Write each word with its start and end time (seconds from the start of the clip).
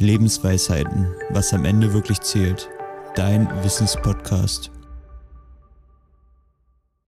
Lebensweisheiten, 0.00 1.08
was 1.28 1.52
am 1.52 1.66
Ende 1.66 1.92
wirklich 1.92 2.20
zählt. 2.20 2.70
Dein 3.16 3.46
Wissenspodcast. 3.62 4.70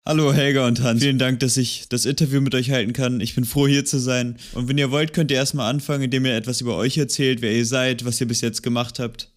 Hallo 0.06 0.32
Helga 0.32 0.68
und 0.68 0.80
Hans, 0.84 1.02
vielen 1.02 1.18
Dank, 1.18 1.40
dass 1.40 1.56
ich 1.56 1.88
das 1.88 2.06
Interview 2.06 2.40
mit 2.40 2.54
euch 2.54 2.70
halten 2.70 2.92
kann. 2.92 3.20
Ich 3.20 3.34
bin 3.34 3.44
froh 3.44 3.66
hier 3.66 3.84
zu 3.84 3.98
sein. 3.98 4.36
Und 4.52 4.68
wenn 4.68 4.78
ihr 4.78 4.92
wollt, 4.92 5.12
könnt 5.12 5.32
ihr 5.32 5.36
erstmal 5.36 5.68
anfangen, 5.68 6.04
indem 6.04 6.26
ihr 6.26 6.36
etwas 6.36 6.60
über 6.60 6.76
euch 6.76 6.96
erzählt, 6.96 7.42
wer 7.42 7.52
ihr 7.52 7.66
seid, 7.66 8.04
was 8.04 8.20
ihr 8.20 8.28
bis 8.28 8.40
jetzt 8.40 8.62
gemacht 8.62 9.00
habt. 9.00 9.32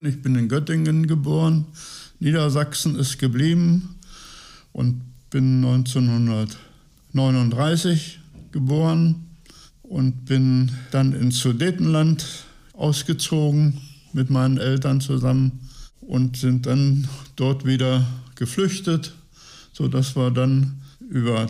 Ich 0.00 0.20
bin 0.20 0.34
in 0.34 0.48
Göttingen 0.48 1.06
geboren, 1.06 1.66
Niedersachsen 2.18 2.98
ist 2.98 3.18
geblieben 3.18 3.94
und 4.72 5.02
bin 5.30 5.64
1939 5.64 8.18
geboren 8.50 9.28
und 9.82 10.24
bin 10.24 10.72
dann 10.90 11.12
ins 11.12 11.38
Sudetenland 11.38 12.47
ausgezogen 12.78 13.80
mit 14.12 14.30
meinen 14.30 14.56
Eltern 14.56 15.00
zusammen 15.00 15.68
und 16.00 16.36
sind 16.36 16.66
dann 16.66 17.06
dort 17.36 17.66
wieder 17.66 18.06
geflüchtet, 18.36 19.14
sodass 19.72 20.16
wir 20.16 20.30
dann 20.30 20.80
über 21.10 21.48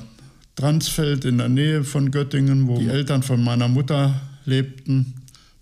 Transfeld 0.57 1.25
in 1.25 1.39
der 1.39 1.49
Nähe 1.49 1.85
von 1.85 2.11
Göttingen, 2.11 2.67
wo 2.67 2.79
die 2.79 2.89
Eltern 2.89 3.23
von 3.23 3.43
meiner 3.43 3.69
Mutter 3.69 4.21
lebten, 4.45 5.15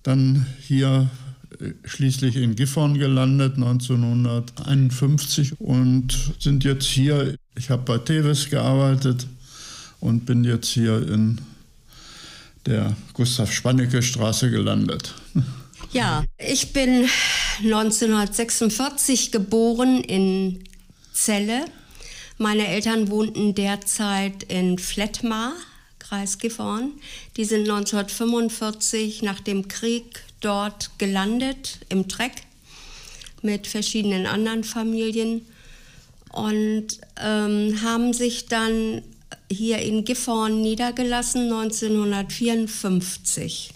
dann 0.03 0.47
hier 0.61 1.11
äh, 1.61 1.73
schließlich 1.85 2.37
in 2.37 2.55
Gifhorn 2.55 2.99
gelandet 2.99 3.57
1951 3.57 5.61
und 5.61 6.17
sind 6.39 6.65
jetzt 6.65 6.87
hier. 6.87 7.35
Ich 7.59 7.71
habe 7.71 7.83
bei 7.83 7.99
Tevis 7.99 8.49
gearbeitet 8.49 9.27
und 10.01 10.25
bin 10.25 10.45
jetzt 10.45 10.69
hier 10.69 11.07
in 11.09 11.39
der 12.67 12.97
Gustav 13.13 13.53
Spannecke 13.53 14.03
Straße 14.03 14.51
gelandet. 14.51 15.15
Ja, 15.93 16.25
ich 16.37 16.73
bin 16.73 17.09
1946 17.63 19.33
geboren 19.33 20.03
in 20.03 20.65
Celle. 21.15 21.65
Meine 22.39 22.67
Eltern 22.67 23.09
wohnten 23.09 23.55
derzeit 23.55 24.43
in 24.45 24.79
Flettmar, 24.79 25.53
Kreis 25.99 26.39
Gifhorn. 26.39 26.93
Die 27.37 27.45
sind 27.45 27.61
1945 27.61 29.23
nach 29.23 29.41
dem 29.41 29.69
Krieg 29.69 30.23
dort 30.41 30.91
gelandet, 30.99 31.79
im 31.89 32.09
Treck, 32.09 32.33
mit 33.43 33.67
verschiedenen 33.67 34.27
anderen 34.27 34.65
Familien 34.65 35.47
und 36.33 36.89
ähm, 37.19 37.81
haben 37.83 38.13
sich 38.13 38.47
dann 38.47 39.03
hier 39.51 39.79
in 39.79 40.05
Gifhorn 40.05 40.61
niedergelassen 40.61 41.51
1954. 41.53 43.73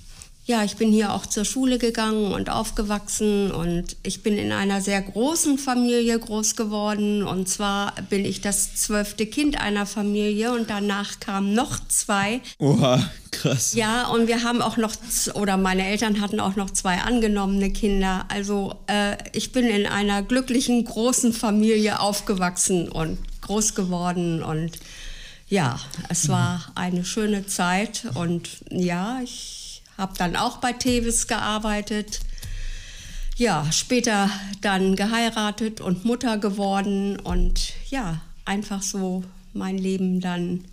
Ja, 0.50 0.64
ich 0.64 0.74
bin 0.74 0.90
hier 0.90 1.12
auch 1.12 1.26
zur 1.26 1.44
Schule 1.44 1.78
gegangen 1.78 2.32
und 2.32 2.50
aufgewachsen 2.50 3.52
und 3.52 3.96
ich 4.02 4.24
bin 4.24 4.36
in 4.36 4.50
einer 4.50 4.80
sehr 4.80 5.00
großen 5.00 5.58
Familie 5.58 6.18
groß 6.18 6.56
geworden. 6.56 7.22
Und 7.22 7.48
zwar 7.48 7.94
bin 8.08 8.24
ich 8.24 8.40
das 8.40 8.74
zwölfte 8.74 9.26
Kind 9.26 9.60
einer 9.60 9.86
Familie 9.86 10.52
und 10.52 10.68
danach 10.68 11.20
kamen 11.20 11.54
noch 11.54 11.78
zwei. 11.86 12.40
Oha, 12.58 13.00
krass. 13.30 13.74
Ja, 13.74 14.08
und 14.08 14.26
wir 14.26 14.42
haben 14.42 14.60
auch 14.60 14.76
noch, 14.76 14.92
oder 15.34 15.56
meine 15.56 15.86
Eltern 15.86 16.20
hatten 16.20 16.40
auch 16.40 16.56
noch 16.56 16.70
zwei 16.70 16.98
angenommene 16.98 17.70
Kinder. 17.70 18.24
Also 18.28 18.74
äh, 18.88 19.18
ich 19.32 19.52
bin 19.52 19.66
in 19.66 19.86
einer 19.86 20.24
glücklichen 20.24 20.84
großen 20.84 21.32
Familie 21.32 22.00
aufgewachsen 22.00 22.88
und 22.88 23.18
groß 23.42 23.76
geworden 23.76 24.42
und 24.42 24.80
ja, 25.50 25.80
es 26.08 26.28
war 26.28 26.70
eine 26.76 27.04
schöne 27.04 27.44
Zeit 27.44 28.06
und 28.14 28.48
ja, 28.70 29.20
ich 29.22 29.82
habe 29.98 30.14
dann 30.16 30.36
auch 30.36 30.58
bei 30.58 30.72
Tevis 30.72 31.26
gearbeitet. 31.26 32.20
Ja, 33.36 33.66
später 33.72 34.30
dann 34.60 34.94
geheiratet 34.94 35.80
und 35.80 36.04
Mutter 36.04 36.38
geworden 36.38 37.18
und 37.18 37.72
ja, 37.88 38.20
einfach 38.44 38.82
so 38.82 39.24
mein 39.52 39.76
Leben 39.76 40.20
dann 40.20 40.64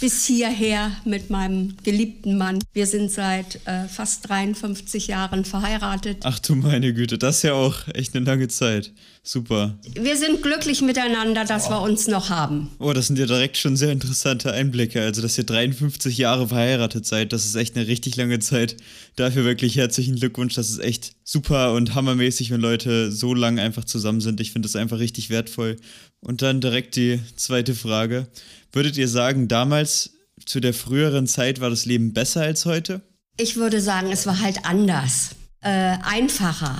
bis 0.00 0.24
hierher 0.24 0.92
mit 1.04 1.30
meinem 1.30 1.76
geliebten 1.82 2.38
Mann. 2.38 2.58
Wir 2.72 2.86
sind 2.86 3.10
seit 3.10 3.66
äh, 3.66 3.86
fast 3.86 4.28
53 4.28 5.08
Jahren 5.08 5.44
verheiratet. 5.44 6.18
Ach 6.24 6.38
du 6.38 6.54
meine 6.54 6.92
Güte, 6.94 7.18
das 7.18 7.36
ist 7.38 7.42
ja 7.42 7.54
auch 7.54 7.76
echt 7.94 8.16
eine 8.16 8.24
lange 8.24 8.48
Zeit. 8.48 8.92
Super. 9.28 9.76
Wir 9.92 10.16
sind 10.16 10.40
glücklich 10.40 10.82
miteinander, 10.82 11.44
dass 11.44 11.66
oh. 11.66 11.70
wir 11.70 11.80
uns 11.82 12.06
noch 12.06 12.30
haben. 12.30 12.70
Oh, 12.78 12.92
das 12.92 13.08
sind 13.08 13.18
ja 13.18 13.26
direkt 13.26 13.56
schon 13.56 13.76
sehr 13.76 13.90
interessante 13.90 14.52
Einblicke. 14.52 15.02
Also, 15.02 15.20
dass 15.20 15.36
ihr 15.36 15.42
53 15.42 16.16
Jahre 16.16 16.46
verheiratet 16.46 17.06
seid, 17.06 17.32
das 17.32 17.44
ist 17.44 17.56
echt 17.56 17.74
eine 17.74 17.88
richtig 17.88 18.14
lange 18.14 18.38
Zeit. 18.38 18.76
Dafür 19.16 19.44
wirklich 19.44 19.76
herzlichen 19.76 20.14
Glückwunsch. 20.14 20.54
Das 20.54 20.70
ist 20.70 20.78
echt 20.78 21.16
super 21.24 21.72
und 21.72 21.96
hammermäßig, 21.96 22.52
wenn 22.52 22.60
Leute 22.60 23.10
so 23.10 23.34
lange 23.34 23.60
einfach 23.60 23.84
zusammen 23.84 24.20
sind. 24.20 24.40
Ich 24.40 24.52
finde 24.52 24.68
das 24.68 24.76
einfach 24.76 25.00
richtig 25.00 25.28
wertvoll. 25.28 25.74
Und 26.20 26.42
dann 26.42 26.60
direkt 26.60 26.94
die 26.94 27.18
zweite 27.34 27.74
Frage. 27.74 28.28
Würdet 28.70 28.96
ihr 28.96 29.08
sagen, 29.08 29.48
damals 29.48 30.12
zu 30.44 30.60
der 30.60 30.72
früheren 30.72 31.26
Zeit 31.26 31.60
war 31.60 31.70
das 31.70 31.84
Leben 31.84 32.12
besser 32.12 32.42
als 32.42 32.64
heute? 32.64 33.00
Ich 33.38 33.56
würde 33.56 33.80
sagen, 33.80 34.12
es 34.12 34.24
war 34.24 34.38
halt 34.38 34.64
anders, 34.64 35.30
äh, 35.62 35.96
einfacher. 36.04 36.76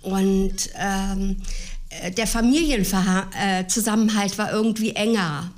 Und 0.00 0.70
ähm, 0.76 1.30
äh, 1.30 1.73
der 2.16 2.26
Familienzusammenhalt 2.26 4.34
äh, 4.34 4.38
war 4.38 4.52
irgendwie 4.52 4.90
enger. 4.90 5.50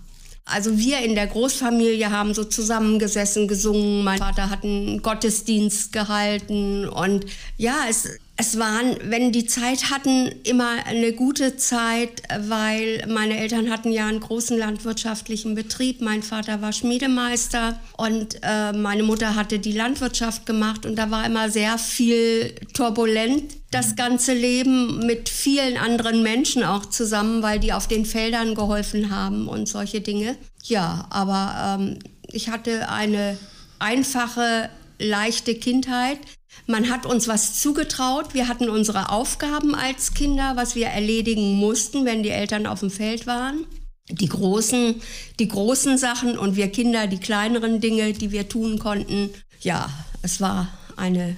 Also 0.44 0.78
wir 0.78 1.00
in 1.00 1.16
der 1.16 1.26
Großfamilie 1.26 2.10
haben 2.10 2.32
so 2.32 2.44
zusammengesessen, 2.44 3.48
gesungen. 3.48 4.04
Mein 4.04 4.18
Vater 4.18 4.48
hat 4.48 4.62
einen 4.62 5.02
Gottesdienst 5.02 5.92
gehalten 5.92 6.88
und 6.88 7.26
ja, 7.56 7.74
es, 7.90 8.08
es 8.38 8.58
waren, 8.58 8.96
wenn 9.04 9.32
die 9.32 9.46
Zeit 9.46 9.90
hatten, 9.90 10.30
immer 10.44 10.84
eine 10.84 11.12
gute 11.12 11.56
Zeit, 11.56 12.22
weil 12.38 13.02
meine 13.08 13.38
Eltern 13.38 13.70
hatten 13.70 13.90
ja 13.90 14.06
einen 14.06 14.20
großen 14.20 14.58
landwirtschaftlichen 14.58 15.54
Betrieb. 15.54 16.02
Mein 16.02 16.22
Vater 16.22 16.60
war 16.60 16.72
Schmiedemeister 16.72 17.80
und 17.96 18.36
äh, 18.42 18.72
meine 18.74 19.04
Mutter 19.04 19.36
hatte 19.36 19.58
die 19.58 19.72
Landwirtschaft 19.72 20.44
gemacht 20.44 20.84
und 20.84 20.96
da 20.96 21.10
war 21.10 21.24
immer 21.24 21.48
sehr 21.50 21.78
viel 21.78 22.54
turbulent. 22.74 23.54
Das 23.70 23.96
ganze 23.96 24.34
Leben 24.34 25.06
mit 25.06 25.30
vielen 25.30 25.78
anderen 25.78 26.22
Menschen 26.22 26.62
auch 26.62 26.84
zusammen, 26.84 27.42
weil 27.42 27.58
die 27.58 27.72
auf 27.72 27.88
den 27.88 28.04
Feldern 28.04 28.54
geholfen 28.54 29.10
haben 29.10 29.48
und 29.48 29.66
solche 29.66 30.02
Dinge. 30.02 30.36
Ja, 30.62 31.06
aber 31.08 31.78
ähm, 31.80 31.98
ich 32.30 32.50
hatte 32.50 32.90
eine 32.90 33.38
einfache, 33.78 34.68
leichte 34.98 35.54
Kindheit. 35.54 36.18
Man 36.66 36.90
hat 36.90 37.06
uns 37.06 37.28
was 37.28 37.60
zugetraut. 37.60 38.34
Wir 38.34 38.48
hatten 38.48 38.68
unsere 38.68 39.10
Aufgaben 39.10 39.74
als 39.74 40.14
Kinder, 40.14 40.52
was 40.56 40.74
wir 40.74 40.86
erledigen 40.86 41.54
mussten, 41.54 42.04
wenn 42.04 42.22
die 42.22 42.30
Eltern 42.30 42.66
auf 42.66 42.80
dem 42.80 42.90
Feld 42.90 43.26
waren. 43.26 43.64
Die 44.08 44.28
großen, 44.28 44.96
die 45.38 45.48
großen 45.48 45.98
Sachen 45.98 46.38
und 46.38 46.56
wir 46.56 46.68
Kinder 46.68 47.06
die 47.06 47.18
kleineren 47.18 47.80
Dinge, 47.80 48.12
die 48.12 48.30
wir 48.30 48.48
tun 48.48 48.78
konnten. 48.78 49.30
Ja, 49.60 49.90
es 50.22 50.40
war 50.40 50.68
eine 50.96 51.36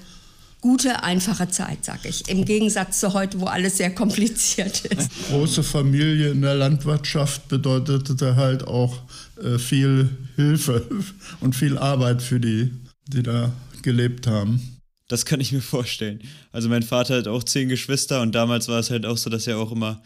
gute, 0.60 1.02
einfache 1.02 1.48
Zeit, 1.48 1.84
sag 1.84 2.04
ich. 2.04 2.28
Im 2.28 2.44
Gegensatz 2.44 3.00
zu 3.00 3.14
heute, 3.14 3.40
wo 3.40 3.46
alles 3.46 3.76
sehr 3.76 3.94
kompliziert 3.94 4.84
ist. 4.86 5.10
Große 5.28 5.62
Familie 5.62 6.30
in 6.30 6.42
der 6.42 6.54
Landwirtschaft 6.54 7.48
bedeutete 7.48 8.36
halt 8.36 8.66
auch 8.66 8.98
äh, 9.42 9.58
viel 9.58 10.10
Hilfe 10.36 10.86
und 11.40 11.54
viel 11.54 11.78
Arbeit 11.78 12.22
für 12.22 12.40
die, 12.40 12.72
die 13.06 13.22
da 13.22 13.52
gelebt 13.82 14.26
haben. 14.26 14.77
Das 15.08 15.24
kann 15.24 15.40
ich 15.40 15.52
mir 15.52 15.62
vorstellen. 15.62 16.20
Also 16.52 16.68
mein 16.68 16.82
Vater 16.82 17.16
hat 17.16 17.28
auch 17.28 17.42
zehn 17.42 17.68
Geschwister 17.68 18.20
und 18.20 18.34
damals 18.34 18.68
war 18.68 18.78
es 18.78 18.90
halt 18.90 19.06
auch 19.06 19.16
so, 19.16 19.30
dass 19.30 19.46
er 19.46 19.58
auch 19.58 19.72
immer 19.72 20.02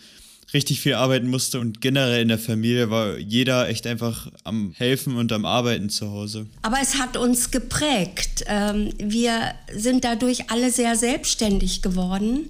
richtig 0.54 0.80
viel 0.80 0.94
arbeiten 0.94 1.28
musste 1.28 1.60
und 1.60 1.80
generell 1.80 2.22
in 2.22 2.28
der 2.28 2.38
Familie 2.38 2.90
war 2.90 3.16
jeder 3.16 3.68
echt 3.68 3.86
einfach 3.86 4.30
am 4.44 4.72
Helfen 4.76 5.16
und 5.16 5.32
am 5.32 5.44
Arbeiten 5.44 5.88
zu 5.88 6.10
Hause. 6.10 6.46
Aber 6.62 6.76
es 6.80 6.98
hat 6.98 7.16
uns 7.16 7.50
geprägt. 7.50 8.44
Ähm, 8.46 8.90
wir 8.98 9.54
sind 9.74 10.04
dadurch 10.04 10.50
alle 10.50 10.70
sehr 10.70 10.94
selbstständig 10.96 11.80
geworden 11.80 12.48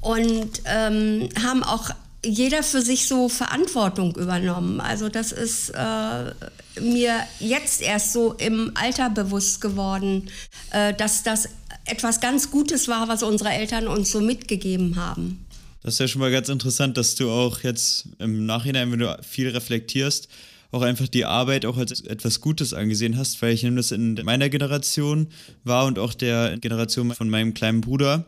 und 0.00 0.62
ähm, 0.64 1.28
haben 1.42 1.62
auch 1.62 1.90
jeder 2.24 2.62
für 2.62 2.82
sich 2.82 3.08
so 3.08 3.28
Verantwortung 3.28 4.14
übernommen. 4.16 4.80
Also 4.80 5.08
das 5.08 5.32
ist 5.32 5.70
äh, 5.70 6.80
mir 6.80 7.16
jetzt 7.40 7.82
erst 7.82 8.12
so 8.12 8.34
im 8.34 8.72
Alter 8.74 9.10
bewusst 9.10 9.60
geworden, 9.60 10.30
äh, 10.70 10.94
dass 10.94 11.22
das 11.22 11.48
etwas 11.84 12.20
ganz 12.20 12.50
Gutes 12.50 12.86
war, 12.88 13.08
was 13.08 13.22
unsere 13.22 13.50
Eltern 13.50 13.88
uns 13.88 14.12
so 14.12 14.20
mitgegeben 14.20 14.96
haben. 14.96 15.44
Das 15.82 15.94
ist 15.94 16.00
ja 16.00 16.06
schon 16.06 16.20
mal 16.20 16.30
ganz 16.30 16.48
interessant, 16.48 16.96
dass 16.96 17.16
du 17.16 17.28
auch 17.28 17.60
jetzt 17.60 18.04
im 18.20 18.46
Nachhinein, 18.46 18.92
wenn 18.92 19.00
du 19.00 19.18
viel 19.28 19.48
reflektierst, 19.48 20.28
auch 20.70 20.82
einfach 20.82 21.08
die 21.08 21.24
Arbeit 21.24 21.66
auch 21.66 21.76
als 21.76 22.00
etwas 22.02 22.40
Gutes 22.40 22.72
angesehen 22.72 23.18
hast, 23.18 23.42
weil 23.42 23.52
ich 23.52 23.64
nehme 23.64 23.76
das 23.76 23.90
in 23.90 24.14
meiner 24.24 24.48
Generation 24.48 25.26
war 25.64 25.86
und 25.86 25.98
auch 25.98 26.14
der 26.14 26.56
Generation 26.58 27.12
von 27.12 27.28
meinem 27.28 27.52
kleinen 27.52 27.80
Bruder 27.80 28.26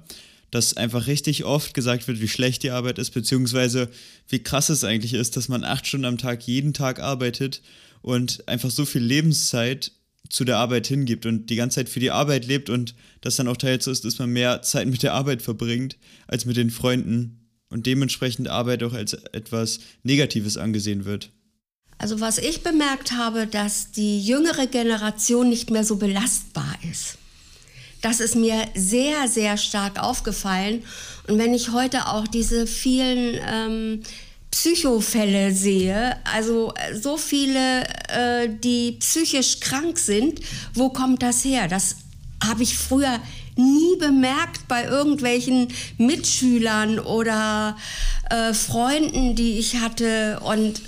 dass 0.55 0.77
einfach 0.77 1.09
richtig 1.09 1.45
oft 1.45 1.75
gesagt 1.75 2.07
wird, 2.07 2.21
wie 2.21 2.29
schlecht 2.29 2.63
die 2.63 2.71
Arbeit 2.71 3.01
ist, 3.01 3.11
beziehungsweise 3.11 3.91
wie 4.29 4.39
krass 4.39 4.69
es 4.69 4.85
eigentlich 4.85 5.15
ist, 5.15 5.37
dass 5.37 5.49
man 5.49 5.65
acht 5.65 5.87
Stunden 5.87 6.07
am 6.07 6.17
Tag 6.17 6.47
jeden 6.47 6.73
Tag 6.73 7.01
arbeitet 7.01 7.61
und 8.03 8.47
einfach 8.47 8.71
so 8.71 8.85
viel 8.85 9.03
Lebenszeit 9.03 9.91
zu 10.29 10.45
der 10.45 10.59
Arbeit 10.59 10.87
hingibt 10.87 11.27
und 11.27 11.51
die 11.51 11.57
ganze 11.57 11.77
Zeit 11.77 11.89
für 11.89 11.99
die 11.99 12.13
Arbeit 12.13 12.47
lebt 12.47 12.71
und 12.71 12.95
das 13.21 13.35
dann 13.35 13.49
auch 13.49 13.57
teils 13.57 13.87
so 13.87 13.91
ist, 13.91 14.05
dass 14.05 14.21
man 14.21 14.31
mehr 14.31 14.63
Zeit 14.63 14.87
mit 14.87 15.03
der 15.03 15.15
Arbeit 15.15 15.43
verbringt 15.43 15.97
als 16.29 16.45
mit 16.45 16.57
den 16.57 16.71
Freunden 16.71 17.49
und 17.69 17.87
dementsprechend 17.87 18.47
Arbeit 18.47 18.85
auch 18.85 18.93
als 18.93 19.15
etwas 19.33 19.81
Negatives 20.05 20.57
angesehen 20.57 21.05
wird. 21.05 21.33
Also 21.99 22.21
was 22.21 22.39
ich 22.39 22.63
bemerkt 22.63 23.13
habe, 23.13 23.49
dass 23.49 23.91
die 23.91 24.21
jüngere 24.21 24.69
Generation 24.69 25.49
nicht 25.49 25.71
mehr 25.71 25.85
so 25.85 25.97
belastbar 25.97 26.77
ist. 26.89 27.19
Das 28.05 28.21
ist 28.21 28.37
mir 28.37 28.69
sehr, 28.75 29.29
sehr 29.29 29.57
stark 29.57 29.99
aufgefallen. 29.99 30.85
Und 31.27 31.39
wenn 31.39 31.55
ich 31.55 31.73
heute 31.73 32.07
auch 32.09 32.29
diese 32.29 32.67
vielen 32.67 33.41
ähm, 33.51 34.03
Psychofälle 34.51 35.53
sehe, 35.53 36.15
also 36.31 36.75
äh, 36.75 36.95
so 37.01 37.17
viele, 37.17 37.85
äh, 38.11 38.51
die 38.63 38.99
psychisch 39.01 39.61
krank 39.61 39.99
sind, 39.99 40.41
wo 40.75 40.91
kommt 40.91 41.23
das 41.23 41.47
her? 41.47 41.67
Das 41.67 41.97
habe 42.47 42.63
ich 42.63 42.77
früher 42.77 43.21
nie 43.57 43.97
bemerkt 43.99 44.69
bei 44.69 44.85
irgendwelchen 44.85 45.69
Mitschülern 45.97 46.99
oder 46.99 47.75
äh, 48.29 48.53
Freunden, 48.53 49.35
die 49.35 49.59
ich 49.59 49.77
hatte 49.77 50.41
und 50.41 50.83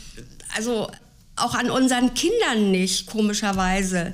also 0.55 0.91
auch 1.35 1.55
an 1.55 1.71
unseren 1.71 2.13
Kindern 2.13 2.71
nicht, 2.71 3.07
komischerweise, 3.07 4.13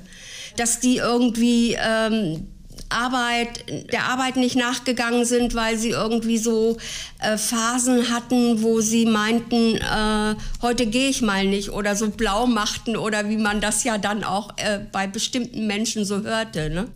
dass 0.56 0.78
die 0.78 0.98
irgendwie 0.98 1.76
ähm, 1.81 2.46
Arbeit, 2.93 3.65
der 3.93 4.05
Arbeit 4.05 4.37
nicht 4.37 4.56
nachgegangen 4.56 5.25
sind, 5.25 5.55
weil 5.55 5.77
sie 5.77 5.91
irgendwie 5.91 6.39
so 6.39 6.77
äh, 7.19 7.37
Phasen 7.37 8.11
hatten, 8.11 8.62
wo 8.62 8.81
sie 8.81 9.06
meinten, 9.06 9.77
äh, 9.77 10.35
heute 10.61 10.87
gehe 10.87 11.09
ich 11.09 11.23
mal 11.23 11.44
nicht 11.44 11.71
oder 11.71 11.97
so 11.97 12.11
blau 12.11 12.47
machten 12.47 12.97
oder 12.97 13.29
wie 13.29 13.37
man 13.37 13.61
das 13.61 13.85
ja 13.85 13.99
dann 13.99 14.25
auch 14.25 14.56
äh, 14.59 14.81
bei 14.91 15.06
bestimmten 15.06 15.67
Menschen 15.67 16.05
so 16.05 16.23
hörte. 16.23 16.71
Ne? 16.71 16.89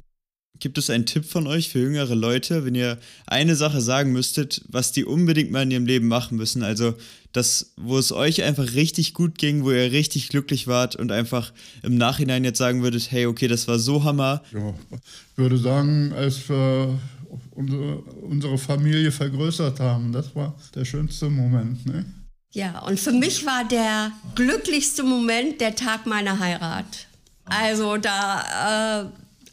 Gibt 0.59 0.79
es 0.79 0.91
einen 0.91 1.07
Tipp 1.07 1.25
von 1.25 1.47
euch 1.47 1.69
für 1.69 1.79
jüngere 1.79 2.15
Leute, 2.15 2.65
wenn 2.65 2.75
ihr 2.75 2.99
eine 3.27 3.57
Sache 3.57 3.81
sagen 3.81 4.13
müsstet, 4.13 4.63
was 4.69 4.93
die 4.93 5.05
unbedingt 5.05 5.51
mal 5.51 5.63
in 5.63 5.71
ihrem 5.71 5.87
Leben 5.87 6.09
machen 6.09 6.37
müssen? 6.37 6.63
Also 6.63 6.95
das, 7.33 7.73
wo 7.77 7.99
es 7.99 8.13
euch 8.13 8.43
einfach 8.43 8.75
richtig 8.75 9.13
gut 9.13 9.37
ging, 9.39 9.65
wo 9.65 9.71
ihr 9.71 9.93
richtig 9.93 10.29
glücklich 10.29 10.67
wart 10.67 10.97
und 10.97 11.13
einfach 11.13 11.53
im 11.83 11.97
Nachhinein 11.97 12.45
jetzt 12.45 12.59
sagen 12.59 12.83
würdet, 12.83 13.11
hey, 13.11 13.27
okay, 13.27 13.49
das 13.49 13.69
war 13.69 13.79
so 13.79 14.05
Hammer. 14.05 14.43
Ja, 14.53 14.75
ich 14.91 15.39
würde 15.39 15.59
sagen, 15.59 16.13
als 16.15 16.49
wir 16.49 16.99
unsere, 17.51 17.99
unsere 17.99 18.59
Familie 18.59 19.13
vergrößert 19.13 19.81
haben, 19.81 20.13
das 20.13 20.35
war 20.35 20.55
der 20.75 20.85
schönste 20.85 21.29
Moment. 21.29 21.85
Ne? 21.87 22.07
Ja, 22.53 22.81
und 22.81 22.99
für 22.99 23.13
mich 23.13 23.45
war 23.45 23.69
der 23.69 24.13
glücklichste 24.35 25.03
Moment 25.03 25.61
der 25.61 25.75
Tag 25.75 26.07
meiner 26.07 26.39
Heirat. 26.39 27.07
Also 27.45 27.97
da 27.97 29.03
äh, 29.03 29.07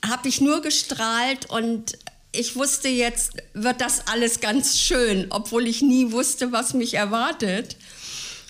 habe 0.03 0.27
ich 0.27 0.41
nur 0.41 0.61
gestrahlt 0.61 1.49
und 1.49 1.97
ich 2.31 2.55
wusste, 2.55 2.89
jetzt 2.89 3.33
wird 3.53 3.79
das 3.79 4.07
alles 4.07 4.39
ganz 4.39 4.79
schön, 4.79 5.27
obwohl 5.29 5.67
ich 5.67 5.81
nie 5.81 6.11
wusste, 6.11 6.51
was 6.51 6.73
mich 6.73 6.95
erwartet. 6.95 7.77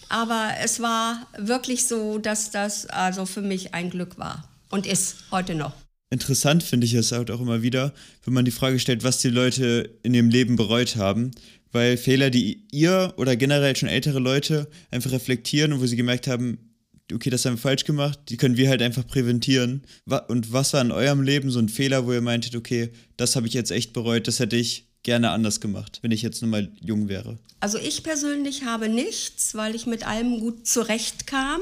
Aber 0.10 0.52
es 0.62 0.80
war 0.80 1.28
wirklich 1.38 1.88
so, 1.88 2.18
dass 2.18 2.52
das 2.52 2.86
also 2.86 3.26
für 3.26 3.42
mich 3.42 3.74
ein 3.74 3.90
Glück 3.90 4.18
war 4.18 4.48
und 4.70 4.86
ist 4.86 5.18
heute 5.32 5.56
noch. 5.56 5.74
Interessant 6.10 6.64
finde 6.64 6.86
ich 6.86 6.94
es 6.94 7.12
halt 7.12 7.32
auch 7.32 7.42
immer 7.42 7.62
wieder, 7.62 7.94
wenn 8.24 8.34
man 8.34 8.46
die 8.46 8.52
Frage 8.52 8.80
stellt, 8.80 9.04
was 9.04 9.20
die 9.20 9.30
Leute 9.30 9.98
in 10.04 10.14
ihrem 10.14 10.30
Leben 10.30 10.56
bereut 10.56 10.96
haben. 10.96 11.32
Weil 11.72 11.98
Fehler, 11.98 12.30
die 12.30 12.68
ihr 12.72 13.14
oder 13.18 13.36
generell 13.36 13.76
schon 13.76 13.90
ältere 13.90 14.20
Leute 14.20 14.70
einfach 14.92 15.12
reflektieren 15.12 15.74
und 15.74 15.82
wo 15.82 15.88
sie 15.88 15.96
gemerkt 15.96 16.28
haben, 16.28 16.73
okay, 17.12 17.30
das 17.30 17.46
haben 17.46 17.54
wir 17.54 17.58
falsch 17.60 17.86
gemacht, 17.86 18.20
die 18.30 18.38
können 18.38 18.58
wir 18.58 18.70
halt 18.70 18.82
einfach 18.82 19.06
präventieren. 19.06 19.84
Und 20.28 20.54
was 20.54 20.74
war 20.74 20.82
in 20.82 20.92
eurem 20.92 21.22
Leben 21.22 21.52
so 21.52 21.60
ein 21.60 21.70
Fehler, 21.70 22.06
wo 22.06 22.14
ihr 22.14 22.22
meintet, 22.22 22.56
okay, 22.56 22.92
das 23.18 23.36
habe 23.36 23.48
ich 23.48 23.54
jetzt 23.54 23.72
echt 23.72 23.94
bereut, 23.94 24.28
das 24.28 24.40
hätte 24.40 24.56
ich 24.56 24.88
gerne 25.04 25.32
anders 25.32 25.60
gemacht, 25.60 26.00
wenn 26.02 26.12
ich 26.12 26.22
jetzt 26.22 26.42
nur 26.42 26.52
mal 26.52 26.72
jung 26.80 27.10
wäre? 27.10 27.38
Also 27.60 27.78
ich 27.78 28.04
persönlich 28.04 28.64
habe 28.64 28.90
nichts, 28.90 29.56
weil 29.56 29.76
ich 29.76 29.86
mit 29.86 30.08
allem 30.08 30.40
gut 30.40 30.66
zurechtkam. 30.68 31.62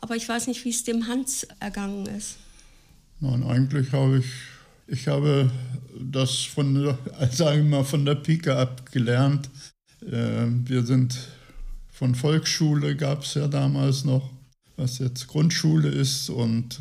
Aber 0.00 0.16
ich 0.16 0.28
weiß 0.28 0.46
nicht, 0.46 0.64
wie 0.64 0.70
es 0.70 0.84
dem 0.84 1.08
Hans 1.08 1.46
ergangen 1.60 2.06
ist. 2.06 2.36
Nein, 3.20 3.42
eigentlich 3.42 3.92
habe 3.92 4.18
ich, 4.18 4.26
ich 4.86 5.08
habe 5.08 5.50
das 5.98 6.36
von, 6.36 6.96
sagen 7.32 7.64
wir 7.64 7.78
mal, 7.78 7.84
von 7.84 8.04
der 8.04 8.14
Pike 8.14 8.54
ab 8.54 8.90
gelernt. 8.92 9.50
Ähm, 10.10 10.64
wir 10.68 10.86
sind 10.86 11.18
von 11.90 12.14
Volksschule, 12.14 12.94
gab 12.94 13.24
es 13.24 13.34
ja 13.34 13.48
damals 13.48 14.04
noch 14.04 14.30
was 14.78 14.98
jetzt 14.98 15.26
Grundschule 15.26 15.88
ist. 15.88 16.30
Und 16.30 16.80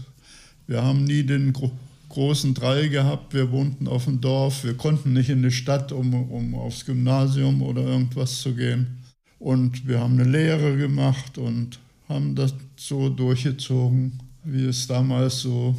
wir 0.67 0.83
haben 0.83 1.03
nie 1.03 1.23
den 1.23 1.51
gro 1.51 1.71
großen 2.09 2.53
Drei 2.53 2.87
gehabt. 2.87 3.33
Wir 3.33 3.51
wohnten 3.51 3.87
auf 3.87 4.05
dem 4.05 4.21
Dorf. 4.21 4.63
Wir 4.63 4.75
konnten 4.75 5.11
nicht 5.11 5.29
in 5.29 5.43
die 5.43 5.51
Stadt, 5.51 5.91
um, 5.91 6.13
um 6.31 6.55
aufs 6.55 6.85
Gymnasium 6.85 7.61
oder 7.61 7.83
irgendwas 7.83 8.41
zu 8.41 8.55
gehen. 8.55 9.03
Und 9.39 9.87
wir 9.87 9.99
haben 9.99 10.13
eine 10.13 10.29
Lehre 10.29 10.77
gemacht 10.77 11.37
und 11.37 11.79
haben 12.07 12.33
das 12.33 12.53
so 12.77 13.09
durchgezogen, 13.09 14.19
wie 14.45 14.65
es 14.65 14.87
damals 14.87 15.41
so 15.41 15.75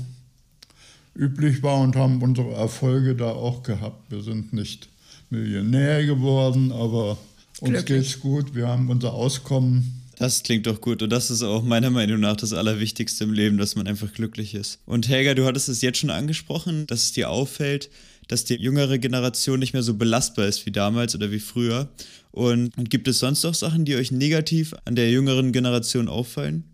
üblich 1.16 1.62
war 1.62 1.80
und 1.80 1.96
haben 1.96 2.22
unsere 2.22 2.52
Erfolge 2.52 3.16
da 3.16 3.30
auch 3.30 3.62
gehabt. 3.62 4.10
Wir 4.12 4.22
sind 4.22 4.52
nicht 4.52 4.88
Millionär 5.30 6.04
geworden, 6.04 6.70
aber 6.72 7.16
uns 7.60 7.84
geht 7.86 8.02
es 8.02 8.20
gut. 8.20 8.54
Wir 8.54 8.68
haben 8.68 8.90
unser 8.90 9.14
Auskommen 9.14 9.97
das 10.18 10.42
klingt 10.42 10.66
doch 10.66 10.80
gut 10.80 11.02
und 11.02 11.10
das 11.10 11.30
ist 11.30 11.42
auch 11.42 11.62
meiner 11.62 11.90
Meinung 11.90 12.18
nach 12.20 12.36
das 12.36 12.52
Allerwichtigste 12.52 13.24
im 13.24 13.32
Leben, 13.32 13.56
dass 13.56 13.76
man 13.76 13.86
einfach 13.86 14.12
glücklich 14.12 14.54
ist. 14.54 14.80
Und 14.84 15.08
Helga, 15.08 15.34
du 15.34 15.44
hattest 15.44 15.68
es 15.68 15.80
jetzt 15.80 15.98
schon 15.98 16.10
angesprochen, 16.10 16.86
dass 16.88 17.04
es 17.04 17.12
dir 17.12 17.30
auffällt, 17.30 17.88
dass 18.26 18.44
die 18.44 18.56
jüngere 18.56 18.98
Generation 18.98 19.60
nicht 19.60 19.74
mehr 19.74 19.84
so 19.84 19.94
belastbar 19.94 20.46
ist 20.46 20.66
wie 20.66 20.72
damals 20.72 21.14
oder 21.14 21.30
wie 21.30 21.38
früher. 21.38 21.88
Und, 22.32 22.72
gibt 22.90 23.08
es 23.08 23.20
sonst 23.20 23.42
noch 23.44 23.54
Sachen, 23.54 23.84
die 23.84 23.96
euch 23.96 24.10
negativ 24.10 24.74
an 24.84 24.96
der 24.96 25.10
jüngeren 25.10 25.52
Generation 25.52 26.08
auffallen? 26.08 26.64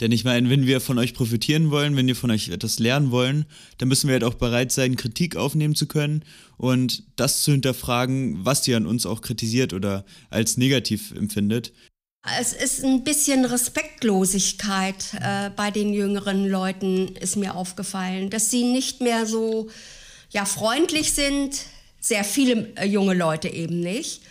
Denn 0.00 0.12
ich 0.12 0.24
meine, 0.24 0.48
wenn 0.48 0.66
wir 0.66 0.80
von 0.80 0.98
euch 0.98 1.14
profitieren 1.14 1.70
wollen, 1.70 1.96
wenn 1.96 2.06
wir 2.06 2.14
von 2.14 2.30
euch 2.30 2.50
etwas 2.50 2.78
lernen 2.78 3.10
wollen, 3.10 3.46
dann 3.78 3.88
müssen 3.88 4.06
wir 4.06 4.12
halt 4.12 4.22
auch 4.22 4.34
bereit 4.34 4.70
sein, 4.70 4.94
Kritik 4.94 5.34
aufnehmen 5.34 5.74
zu 5.74 5.86
können 5.86 6.24
und 6.56 7.02
das 7.16 7.42
zu 7.42 7.50
hinterfragen, 7.50 8.44
was 8.44 8.66
ihr 8.68 8.76
an 8.76 8.86
uns 8.86 9.06
auch 9.06 9.22
kritisiert 9.22 9.72
oder 9.72 10.04
als 10.30 10.56
negativ 10.56 11.12
empfindet. 11.12 11.72
Es 12.40 12.52
ist 12.52 12.84
ein 12.84 13.04
bisschen 13.04 13.44
Respektlosigkeit 13.44 15.14
äh, 15.20 15.50
bei 15.50 15.70
den 15.70 15.92
jüngeren 15.92 16.48
Leuten, 16.48 17.16
ist 17.16 17.36
mir 17.36 17.54
aufgefallen, 17.54 18.28
dass 18.28 18.50
sie 18.50 18.64
nicht 18.64 19.00
mehr 19.00 19.24
so 19.24 19.68
ja, 20.30 20.44
freundlich 20.44 21.12
sind, 21.14 21.60
sehr 22.00 22.24
viele 22.24 22.68
äh, 22.76 22.86
junge 22.86 23.14
Leute 23.14 23.48
eben 23.48 23.80
nicht. 23.80 24.22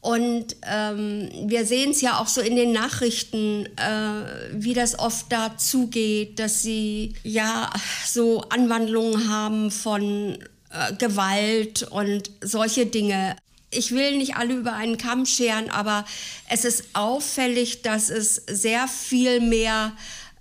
Und 0.00 0.56
ähm, 0.68 1.30
wir 1.44 1.64
sehen 1.64 1.92
es 1.92 2.00
ja 2.00 2.18
auch 2.18 2.26
so 2.26 2.40
in 2.40 2.56
den 2.56 2.72
Nachrichten, 2.72 3.66
äh, 3.76 4.50
wie 4.52 4.74
das 4.74 4.98
oft 4.98 5.30
da 5.30 5.56
zugeht, 5.56 6.40
dass 6.40 6.62
sie 6.62 7.14
ja 7.22 7.70
so 8.04 8.40
Anwandlungen 8.48 9.28
haben 9.28 9.70
von 9.70 10.38
äh, 10.70 10.94
Gewalt 10.98 11.84
und 11.84 12.30
solche 12.40 12.86
Dinge 12.86 13.36
ich 13.72 13.92
will 13.92 14.18
nicht 14.18 14.36
alle 14.36 14.54
über 14.54 14.74
einen 14.74 14.98
Kamm 14.98 15.26
scheren, 15.26 15.70
aber 15.70 16.04
es 16.48 16.64
ist 16.64 16.84
auffällig, 16.92 17.82
dass 17.82 18.10
es 18.10 18.36
sehr 18.48 18.86
viel 18.88 19.40
mehr 19.40 19.92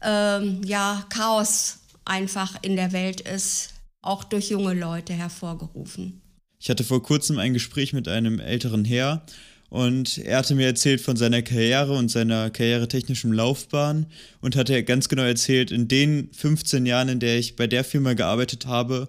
ähm, 0.01 0.61
ja, 0.63 1.05
Chaos 1.09 1.79
einfach 2.05 2.55
in 2.61 2.75
der 2.75 2.91
Welt 2.91 3.21
ist, 3.21 3.73
auch 4.01 4.23
durch 4.23 4.49
junge 4.49 4.73
Leute 4.73 5.13
hervorgerufen. 5.13 6.21
Ich 6.59 6.69
hatte 6.69 6.83
vor 6.83 7.01
kurzem 7.01 7.39
ein 7.39 7.53
Gespräch 7.53 7.93
mit 7.93 8.07
einem 8.07 8.39
älteren 8.39 8.85
Herr 8.85 9.25
und 9.69 10.17
er 10.17 10.39
hatte 10.39 10.53
mir 10.53 10.67
erzählt 10.67 11.01
von 11.01 11.15
seiner 11.15 11.41
Karriere 11.41 11.93
und 11.93 12.09
seiner 12.09 12.49
karrieretechnischen 12.49 13.31
Laufbahn 13.31 14.05
und 14.41 14.55
hatte 14.55 14.83
ganz 14.83 15.07
genau 15.07 15.23
erzählt, 15.23 15.71
in 15.71 15.87
den 15.87 16.29
15 16.33 16.85
Jahren, 16.85 17.09
in 17.09 17.19
der 17.19 17.39
ich 17.39 17.55
bei 17.55 17.67
der 17.67 17.83
Firma 17.83 18.13
gearbeitet 18.13 18.65
habe, 18.65 19.07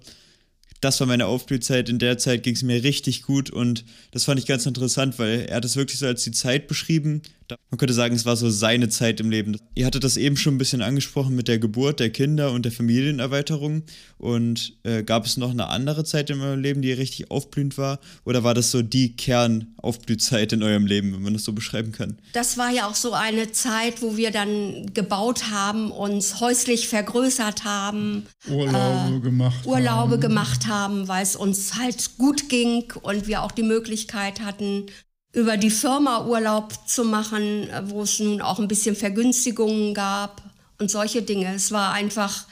das 0.83 0.99
war 0.99 1.07
meine 1.07 1.27
Aufblühzeit. 1.27 1.89
In 1.89 2.01
der 2.01 2.19
Zeit 2.19 2.43
ging 2.43 2.55
es 2.55 2.63
mir 2.63 2.83
richtig 2.83 3.23
gut 3.23 3.51
und 3.51 3.85
das 4.11 4.25
fand 4.25 4.41
ich 4.41 4.47
ganz 4.47 4.67
interessant, 4.67 5.19
weil 5.19 5.47
er 5.49 5.57
hat 5.57 5.65
es 5.65 5.77
wirklich 5.77 5.99
so 5.99 6.07
als 6.07 6.25
die 6.25 6.33
Zeit 6.33 6.67
beschrieben. 6.67 7.23
Man 7.71 7.79
könnte 7.79 7.95
sagen, 7.95 8.15
es 8.15 8.27
war 8.27 8.37
so 8.37 8.51
seine 8.51 8.89
Zeit 8.89 9.21
im 9.21 9.31
Leben. 9.31 9.57
Ihr 9.75 9.87
hattet 9.87 10.05
das 10.05 10.17
eben 10.17 10.37
schon 10.37 10.55
ein 10.55 10.59
bisschen 10.59 10.83
angesprochen 10.83 11.35
mit 11.35 11.49
der 11.49 11.59
Geburt 11.59 12.01
der 12.01 12.11
Kinder 12.11 12.53
und 12.53 12.65
der 12.65 12.73
Familienerweiterung. 12.73 13.85
Und 14.19 14.77
äh, 14.83 15.03
gab 15.03 15.27
es 15.27 15.37
noch 15.37 15.51
eine 15.51 15.69
andere 15.69 16.05
Zeit 16.05 16.31
in 16.31 16.41
eurem 16.41 16.61
Leben, 16.61 16.83
die 16.83 16.93
richtig 16.93 17.31
aufblühend 17.31 17.79
war? 17.79 17.99
Oder 18.25 18.45
war 18.45 18.55
das 18.55 18.71
so 18.71 18.83
die 18.83 19.17
Kernaufblühzeit 19.17 20.53
in 20.53 20.63
eurem 20.63 20.87
Leben, 20.87 21.13
wenn 21.13 21.23
man 21.23 21.33
das 21.33 21.45
so 21.45 21.53
beschreiben 21.53 21.93
kann? 21.93 22.19
Das 22.33 22.59
war 22.59 22.71
ja 22.71 22.89
auch 22.89 22.95
so 22.95 23.13
eine 23.13 23.53
Zeit, 23.53 24.03
wo 24.03 24.17
wir 24.17 24.31
dann 24.31 24.93
gebaut 24.95 25.51
haben, 25.51 25.91
uns 25.91 26.41
häuslich 26.41 26.89
vergrößert 26.89 27.65
haben. 27.65 28.27
Urlaube 28.49 29.17
äh, 29.17 29.21
gemacht 29.21 29.67
Urlaube 29.67 30.13
haben. 30.13 30.21
gemacht 30.21 30.67
haben, 30.67 31.09
weil 31.09 31.23
es 31.23 31.37
uns 31.37 31.75
halt 31.75 32.19
gut 32.19 32.49
ging 32.49 32.85
und 33.03 33.27
wir 33.27 33.43
auch 33.43 33.53
die 33.53 33.63
Möglichkeit 33.63 34.41
hatten, 34.41 34.87
über 35.33 35.57
die 35.57 35.71
Firma 35.71 36.27
Urlaub 36.27 36.75
zu 36.87 37.05
machen, 37.05 37.69
wo 37.85 38.03
es 38.03 38.19
nun 38.19 38.43
auch 38.43 38.59
ein 38.59 38.69
bisschen 38.69 38.95
Vergünstigungen 38.95 39.95
gab 39.95 40.43
und 40.79 40.91
solche 40.91 41.23
Dinge. 41.23 41.55
Es 41.55 41.73
war 41.73 41.93
einfach 41.93 42.45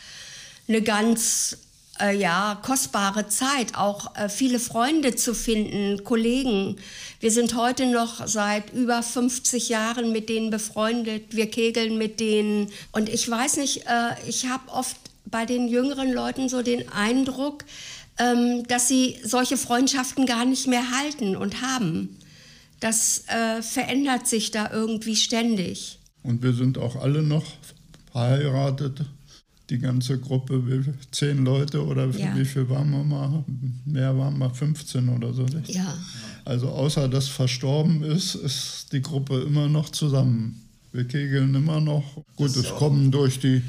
eine 0.66 0.80
ganz 0.80 1.58
äh, 2.00 2.16
ja, 2.16 2.58
kostbare 2.62 3.28
Zeit, 3.28 3.74
auch 3.74 4.16
äh, 4.16 4.28
viele 4.28 4.58
Freunde 4.58 5.14
zu 5.14 5.34
finden, 5.34 6.04
Kollegen. 6.04 6.76
Wir 7.20 7.30
sind 7.30 7.54
heute 7.54 7.86
noch 7.86 8.26
seit 8.26 8.72
über 8.72 9.02
50 9.02 9.68
Jahren 9.68 10.12
mit 10.12 10.28
denen 10.28 10.50
befreundet. 10.50 11.36
Wir 11.36 11.50
kegeln 11.50 11.98
mit 11.98 12.18
denen. 12.20 12.70
Und 12.92 13.08
ich 13.08 13.30
weiß 13.30 13.58
nicht, 13.58 13.86
äh, 13.86 14.14
ich 14.26 14.46
habe 14.46 14.70
oft 14.72 14.96
bei 15.26 15.44
den 15.44 15.68
jüngeren 15.68 16.12
Leuten 16.12 16.48
so 16.48 16.62
den 16.62 16.88
Eindruck, 16.88 17.64
ähm, 18.18 18.66
dass 18.68 18.88
sie 18.88 19.18
solche 19.22 19.56
Freundschaften 19.56 20.24
gar 20.24 20.44
nicht 20.44 20.66
mehr 20.66 20.90
halten 20.96 21.36
und 21.36 21.60
haben. 21.60 22.16
Das 22.80 23.24
äh, 23.28 23.62
verändert 23.62 24.26
sich 24.26 24.50
da 24.50 24.70
irgendwie 24.72 25.16
ständig. 25.16 25.98
Und 26.22 26.42
wir 26.42 26.52
sind 26.52 26.78
auch 26.78 26.96
alle 26.96 27.22
noch 27.22 27.44
verheiratet 28.10 29.04
die 29.70 29.78
ganze 29.78 30.18
Gruppe, 30.18 30.62
zehn 31.12 31.44
Leute 31.44 31.84
oder 31.84 32.08
ja. 32.10 32.36
wie 32.36 32.44
viel 32.44 32.68
waren 32.68 32.90
wir 32.90 33.04
mal? 33.04 33.44
Mehr 33.86 34.16
waren 34.18 34.36
wir 34.38 34.50
15 34.50 35.08
oder 35.08 35.32
so. 35.32 35.44
Nicht? 35.44 35.70
Ja. 35.70 35.96
Also 36.44 36.68
außer 36.68 37.08
dass 37.08 37.28
verstorben 37.28 38.02
ist, 38.02 38.34
ist 38.34 38.88
die 38.92 39.00
Gruppe 39.00 39.40
immer 39.42 39.68
noch 39.68 39.90
zusammen. 39.90 40.60
Wir 40.92 41.04
kegeln 41.04 41.54
immer 41.54 41.80
noch. 41.80 42.24
Gut, 42.34 42.56
es 42.56 42.68
kommen 42.70 43.12
durch 43.12 43.38
die 43.38 43.62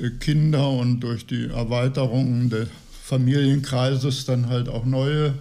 äh, 0.00 0.10
Kinder 0.20 0.70
und 0.70 1.00
durch 1.00 1.26
die 1.26 1.46
Erweiterung 1.46 2.48
des 2.48 2.68
Familienkreises 3.02 4.26
dann 4.26 4.48
halt 4.48 4.68
auch 4.68 4.84
neue 4.84 5.34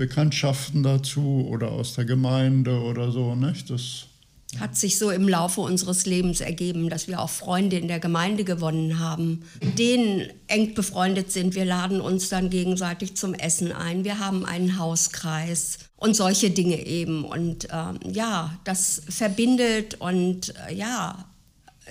Bekanntschaften 0.00 0.82
dazu 0.82 1.46
oder 1.46 1.72
aus 1.72 1.92
der 1.92 2.06
Gemeinde 2.06 2.80
oder 2.80 3.12
so. 3.12 3.34
Nicht? 3.34 3.68
Das 3.68 4.06
hat 4.58 4.74
sich 4.74 4.98
so 4.98 5.10
im 5.10 5.28
Laufe 5.28 5.60
unseres 5.60 6.06
Lebens 6.06 6.40
ergeben, 6.40 6.88
dass 6.88 7.06
wir 7.06 7.20
auch 7.20 7.28
Freunde 7.28 7.76
in 7.76 7.86
der 7.86 8.00
Gemeinde 8.00 8.44
gewonnen 8.44 8.98
haben, 8.98 9.42
denen 9.78 10.30
eng 10.46 10.72
befreundet 10.72 11.30
sind. 11.30 11.54
Wir 11.54 11.66
laden 11.66 12.00
uns 12.00 12.30
dann 12.30 12.48
gegenseitig 12.48 13.14
zum 13.14 13.34
Essen 13.34 13.72
ein. 13.72 14.02
Wir 14.04 14.18
haben 14.18 14.46
einen 14.46 14.78
Hauskreis 14.78 15.80
und 15.96 16.16
solche 16.16 16.50
Dinge 16.50 16.86
eben. 16.86 17.22
Und 17.22 17.68
ähm, 17.70 18.00
ja, 18.10 18.58
das 18.64 19.02
verbindet 19.06 20.00
und 20.00 20.54
äh, 20.66 20.74
ja, 20.74 21.26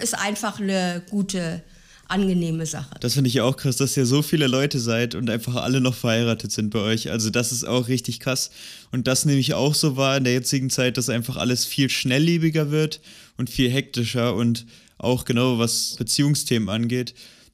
ist 0.02 0.18
einfach 0.18 0.60
eine 0.60 1.04
gute 1.12 1.62
angenehme 2.10 2.66
Sache. 2.66 2.96
Das 3.00 3.14
finde 3.14 3.30
ich 3.30 3.42
auch 3.42 3.56
krass, 3.56 3.78
dass 3.78 3.96
ihr 3.96 4.06
so 4.06 4.22
viele 4.22 4.48
Leute 4.48 4.80
seid 4.80 5.16
und 5.16 5.30
einfach 5.30 5.56
alle 5.56 5.80
noch 5.82 5.96
verheiratet 5.96 6.52
sind 6.52 6.72
bei 6.72 6.80
euch. 6.80 7.12
Also 7.12 7.30
das 7.30 7.52
ist 7.52 7.64
auch 7.64 7.88
richtig 7.88 8.20
krass. 8.20 8.52
Und 8.92 9.08
das 9.08 9.26
nehme 9.26 9.40
ich 9.40 9.54
auch 9.54 9.76
so 9.76 9.96
wahr 9.96 10.18
in 10.18 10.24
der 10.24 10.34
jetzigen 10.34 10.70
Zeit, 10.70 10.98
dass 10.98 11.10
einfach 11.10 11.38
alles 11.38 11.66
viel 11.66 11.90
schnelllebiger 11.90 12.72
wird 12.72 13.00
und 13.38 13.50
viel 13.50 13.70
hektischer 13.70 14.36
und 14.36 14.66
auch 14.98 15.26
genau 15.26 15.60
was 15.60 15.96
Beziehungsthemen 15.98 16.70
angeht 16.70 17.14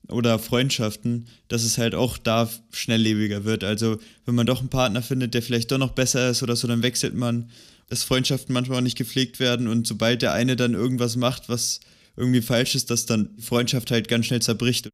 oder 0.09 0.39
Freundschaften, 0.39 1.27
dass 1.47 1.63
es 1.63 1.77
halt 1.77 1.95
auch 1.95 2.17
da 2.17 2.49
schnelllebiger 2.71 3.43
wird. 3.43 3.63
Also 3.63 3.97
wenn 4.25 4.35
man 4.35 4.45
doch 4.45 4.59
einen 4.59 4.69
Partner 4.69 5.01
findet, 5.01 5.33
der 5.33 5.41
vielleicht 5.41 5.71
doch 5.71 5.77
noch 5.77 5.91
besser 5.91 6.29
ist 6.29 6.43
oder 6.43 6.55
so, 6.55 6.67
dann 6.67 6.83
wechselt 6.83 7.15
man, 7.15 7.49
dass 7.89 8.03
Freundschaften 8.03 8.53
manchmal 8.53 8.79
auch 8.79 8.83
nicht 8.83 8.97
gepflegt 8.97 9.39
werden 9.39 9.67
und 9.67 9.85
sobald 9.85 10.21
der 10.21 10.33
eine 10.33 10.55
dann 10.55 10.73
irgendwas 10.73 11.15
macht, 11.15 11.49
was 11.49 11.79
irgendwie 12.15 12.41
falsch 12.41 12.75
ist, 12.75 12.89
dass 12.89 13.05
dann 13.05 13.35
die 13.37 13.41
Freundschaft 13.41 13.91
halt 13.91 14.07
ganz 14.07 14.25
schnell 14.27 14.41
zerbricht. 14.41 14.89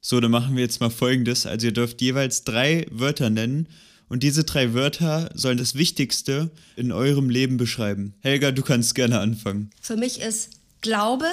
So, 0.00 0.20
dann 0.20 0.30
machen 0.30 0.56
wir 0.56 0.62
jetzt 0.62 0.80
mal 0.80 0.90
folgendes. 0.90 1.46
Also 1.46 1.66
ihr 1.68 1.72
dürft 1.72 2.00
jeweils 2.02 2.44
drei 2.44 2.86
Wörter 2.90 3.30
nennen 3.30 3.68
und 4.08 4.22
diese 4.22 4.44
drei 4.44 4.74
Wörter 4.74 5.30
sollen 5.34 5.58
das 5.58 5.74
Wichtigste 5.74 6.50
in 6.76 6.92
eurem 6.92 7.30
Leben 7.30 7.56
beschreiben. 7.56 8.14
Helga, 8.20 8.50
du 8.50 8.62
kannst 8.62 8.94
gerne 8.94 9.20
anfangen. 9.20 9.70
Für 9.80 9.96
mich 9.96 10.20
ist 10.20 10.50
Glaube, 10.82 11.26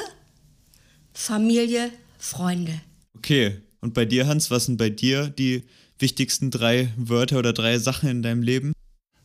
Familie, 1.13 1.91
Freunde. 2.17 2.79
Okay, 3.17 3.57
und 3.81 3.93
bei 3.93 4.05
dir, 4.05 4.27
Hans, 4.27 4.49
was 4.49 4.65
sind 4.65 4.77
bei 4.77 4.89
dir 4.89 5.27
die 5.27 5.63
wichtigsten 5.99 6.51
drei 6.51 6.89
Wörter 6.95 7.39
oder 7.39 7.53
drei 7.53 7.77
Sachen 7.77 8.09
in 8.09 8.23
deinem 8.23 8.41
Leben? 8.41 8.73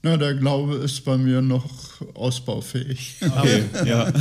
Na, 0.06 0.16
der 0.16 0.34
Glaube 0.34 0.76
ist 0.76 1.04
bei 1.04 1.18
mir 1.18 1.42
noch 1.42 2.00
ausbaufähig. 2.14 3.16
Okay, 3.20 3.64
ja. 3.84 4.12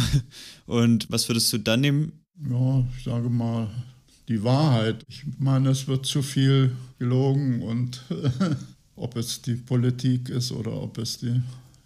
Und 0.65 1.06
was 1.12 1.30
würdest 1.30 1.54
du 1.54 1.60
dann 1.60 1.82
nehmen? 1.82 2.12
Ja, 2.50 2.84
ich 2.98 3.04
sage 3.04 3.30
mal, 3.30 3.70
die 4.27 4.44
Wahrheit. 4.44 5.04
Ich 5.08 5.24
meine, 5.38 5.70
es 5.70 5.88
wird 5.88 6.08
zu 6.08 6.24
viel 6.24 6.72
gelogen 6.98 7.62
und 7.62 8.04
ob 8.96 9.15
es 9.15 9.44
die 9.44 9.54
Politik 9.54 10.30
ist 10.30 10.51
oder 10.51 10.74
ob 10.74 10.98
es 10.98 11.20
die 11.20 11.39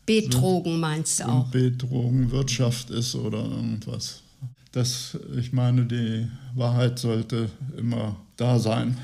Betrogen 0.06 0.80
meinst 0.80 1.20
du 1.20 1.26
auch? 1.26 1.48
Betrogen 1.48 2.32
Wirtschaft 2.32 2.92
ist 2.92 3.16
oder 3.16 3.40
irgendwas. 3.40 4.24
Das, 4.72 5.18
ich 5.38 5.52
meine, 5.52 5.84
die 5.84 6.26
Wahrheit 6.56 7.00
sollte 7.00 7.50
immer 7.78 8.16
da 8.38 8.60
sein. 8.60 8.98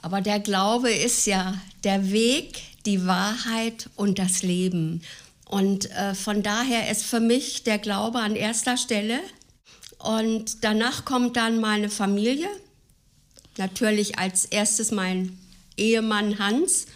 Aber 0.00 0.20
der 0.20 0.40
Glaube 0.40 0.90
ist 0.90 1.26
ja 1.26 1.60
der 1.84 2.10
Weg, 2.10 2.60
die 2.86 3.06
Wahrheit 3.06 3.90
und 3.96 4.18
das 4.18 4.42
Leben. 4.42 5.02
Und 5.46 5.90
äh, 5.90 6.14
von 6.14 6.42
daher 6.42 6.90
ist 6.90 7.04
für 7.04 7.20
mich 7.20 7.64
der 7.64 7.78
Glaube 7.78 8.18
an 8.18 8.36
erster 8.36 8.76
Stelle. 8.76 9.18
Und 9.98 10.62
danach 10.62 11.04
kommt 11.04 11.36
dann 11.36 11.60
meine 11.60 11.90
Familie. 11.90 12.48
Natürlich 13.56 14.18
als 14.18 14.44
erstes 14.44 14.92
mein 14.92 15.38
Ehemann 15.76 16.38
Hans. 16.38 16.86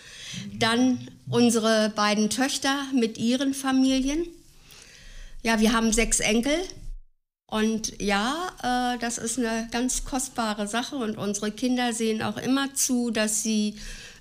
Dann 0.59 1.09
unsere 1.28 1.90
beiden 1.90 2.30
Töchter 2.30 2.85
mit 2.94 3.18
ihren 3.18 3.54
Familien. 3.54 4.26
Ja, 5.42 5.61
wir 5.61 5.73
haben 5.73 5.92
sechs 5.92 6.21
Enkel. 6.21 6.56
Und 7.52 8.00
ja, 8.00 8.49
äh, 8.62 8.99
das 8.99 9.18
ist 9.18 9.38
eine 9.38 9.68
ganz 9.71 10.06
kostbare 10.06 10.66
Sache. 10.66 10.97
Und 10.97 11.18
unsere 11.18 11.50
Kinder 11.50 11.92
sehen 11.92 12.23
auch 12.23 12.38
immer 12.38 12.73
zu, 12.73 13.11
dass 13.11 13.42
sie 13.42 13.75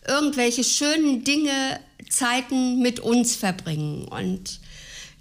irgendwelche 0.06 0.66
schönen 0.66 1.24
Dinge, 1.24 1.80
Zeiten 2.10 2.82
mit 2.82 3.00
uns 3.00 3.38
verbringen. 3.38 4.06
Und 4.06 4.60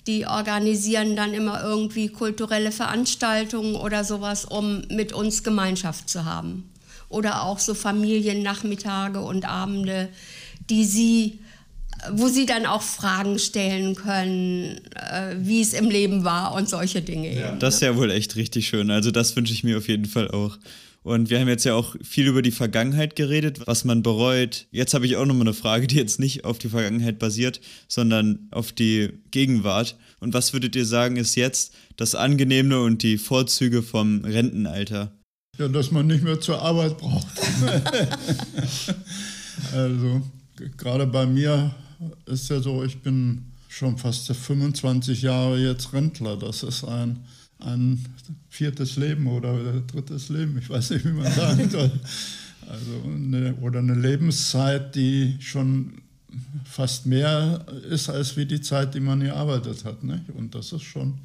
die 0.09 0.27
organisieren 0.27 1.15
dann 1.15 1.35
immer 1.35 1.63
irgendwie 1.63 2.09
kulturelle 2.09 2.73
Veranstaltungen 2.73 3.77
oder 3.77 4.03
sowas, 4.03 4.45
um 4.45 4.83
mit 4.89 5.13
uns 5.13 5.45
Gemeinschaft 5.45 6.09
zu 6.09 6.25
haben. 6.25 6.69
Oder 7.11 7.45
auch 7.45 7.61
so 7.61 7.75
Familiennachmittage 7.75 9.21
und 9.21 9.45
Abende, 9.45 10.09
die 10.69 10.85
sie 10.85 11.39
wo 12.13 12.29
sie 12.29 12.47
dann 12.47 12.67
auch 12.67 12.83
Fragen 12.83 13.39
stellen 13.39 13.95
können, 13.95 14.81
äh, 14.95 15.37
wie 15.39 15.61
es 15.61 15.73
im 15.73 15.91
Leben 15.91 16.25
war 16.25 16.55
und 16.55 16.69
solche 16.69 17.03
Dinge. 17.03 17.35
Ja, 17.35 17.51
eben, 17.51 17.59
das 17.59 17.77
ist 17.77 17.81
ne? 17.83 17.89
ja 17.89 17.97
wohl 17.97 18.11
echt 18.11 18.37
richtig 18.37 18.69
schön. 18.69 18.91
Also 18.91 19.11
das 19.11 19.37
wünsche 19.37 19.53
ich 19.53 19.65
mir 19.65 19.79
auf 19.79 19.89
jeden 19.89 20.07
Fall 20.07 20.31
auch. 20.31 20.59
Und 21.03 21.31
wir 21.31 21.41
haben 21.41 21.49
jetzt 21.49 21.65
ja 21.65 21.75
auch 21.75 21.97
viel 22.03 22.27
über 22.27 22.43
die 22.43 22.51
Vergangenheit 22.51 23.17
geredet, 23.17 23.67
was 23.67 23.85
man 23.85 24.03
bereut. 24.03 24.67
Jetzt 24.71 24.93
habe 24.93 25.07
ich 25.07 25.17
auch 25.17 25.25
nochmal 25.25 25.47
eine 25.47 25.55
Frage, 25.55 25.87
die 25.87 25.97
jetzt 25.97 26.21
nicht 26.21 26.45
auf 26.45 26.59
die 26.59 26.69
Vergangenheit 26.69 27.19
basiert, 27.19 27.61
sondern 27.89 28.49
auf 28.51 28.73
die 28.73 29.09
Gegenwart. 29.31 29.97
Und 30.21 30.35
was 30.35 30.53
würdet 30.53 30.77
ihr 30.77 30.85
sagen, 30.85 31.17
ist 31.17 31.37
jetzt 31.37 31.73
das 31.97 32.15
Angenehme 32.15 32.81
und 32.81 33.03
die 33.03 33.17
Vorzüge 33.17 33.83
vom 33.83 34.25
Rentenalter? 34.25 35.13
Ja, 35.59 35.69
dass 35.69 35.91
man 35.91 36.07
nicht 36.07 36.23
mehr 36.23 36.39
zur 36.39 36.61
Arbeit 36.61 36.99
braucht. 36.99 37.27
also, 39.75 40.23
gerade 40.77 41.07
bei 41.07 41.25
mir 41.25 41.75
ist 42.27 42.49
ja 42.51 42.61
so, 42.61 42.85
ich 42.85 43.03
bin 43.03 43.47
schon 43.69 43.99
fast 43.99 44.27
25 44.27 45.23
Jahre 45.23 45.59
jetzt 45.59 45.93
Rentler. 45.93 46.37
Das 46.37 46.63
ist 46.63 46.85
ein 46.85 47.25
ein 47.61 48.05
viertes 48.49 48.97
Leben 48.97 49.27
oder 49.27 49.81
drittes 49.81 50.29
Leben, 50.29 50.59
ich 50.59 50.69
weiß 50.69 50.91
nicht, 50.91 51.05
wie 51.05 51.13
man 51.13 51.33
sagen 51.33 51.71
soll. 51.71 51.91
Also 52.69 53.03
eine, 53.05 53.55
oder 53.57 53.81
eine 53.81 53.95
Lebenszeit, 53.95 54.95
die 54.95 55.37
schon 55.41 56.03
fast 56.65 57.07
mehr 57.07 57.67
ist 57.89 58.09
als 58.09 58.37
wie 58.37 58.47
die 58.47 58.61
Zeit, 58.61 58.95
die 58.95 59.01
man 59.01 59.21
gearbeitet 59.21 59.85
hat. 59.85 60.05
Nicht? 60.05 60.31
Und 60.35 60.55
das 60.55 60.73
ist 60.73 60.83
schon 60.83 61.19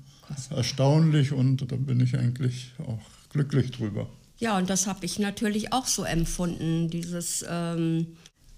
erstaunlich 0.49 1.31
und 1.31 1.71
da 1.71 1.75
bin 1.75 1.99
ich 1.99 2.17
eigentlich 2.17 2.71
auch 2.79 3.01
glücklich 3.29 3.71
drüber. 3.71 4.07
Ja, 4.39 4.57
und 4.57 4.69
das 4.69 4.87
habe 4.87 5.05
ich 5.05 5.19
natürlich 5.19 5.71
auch 5.71 5.85
so 5.85 6.03
empfunden, 6.03 6.89
dieses 6.89 7.45
ähm, 7.47 8.07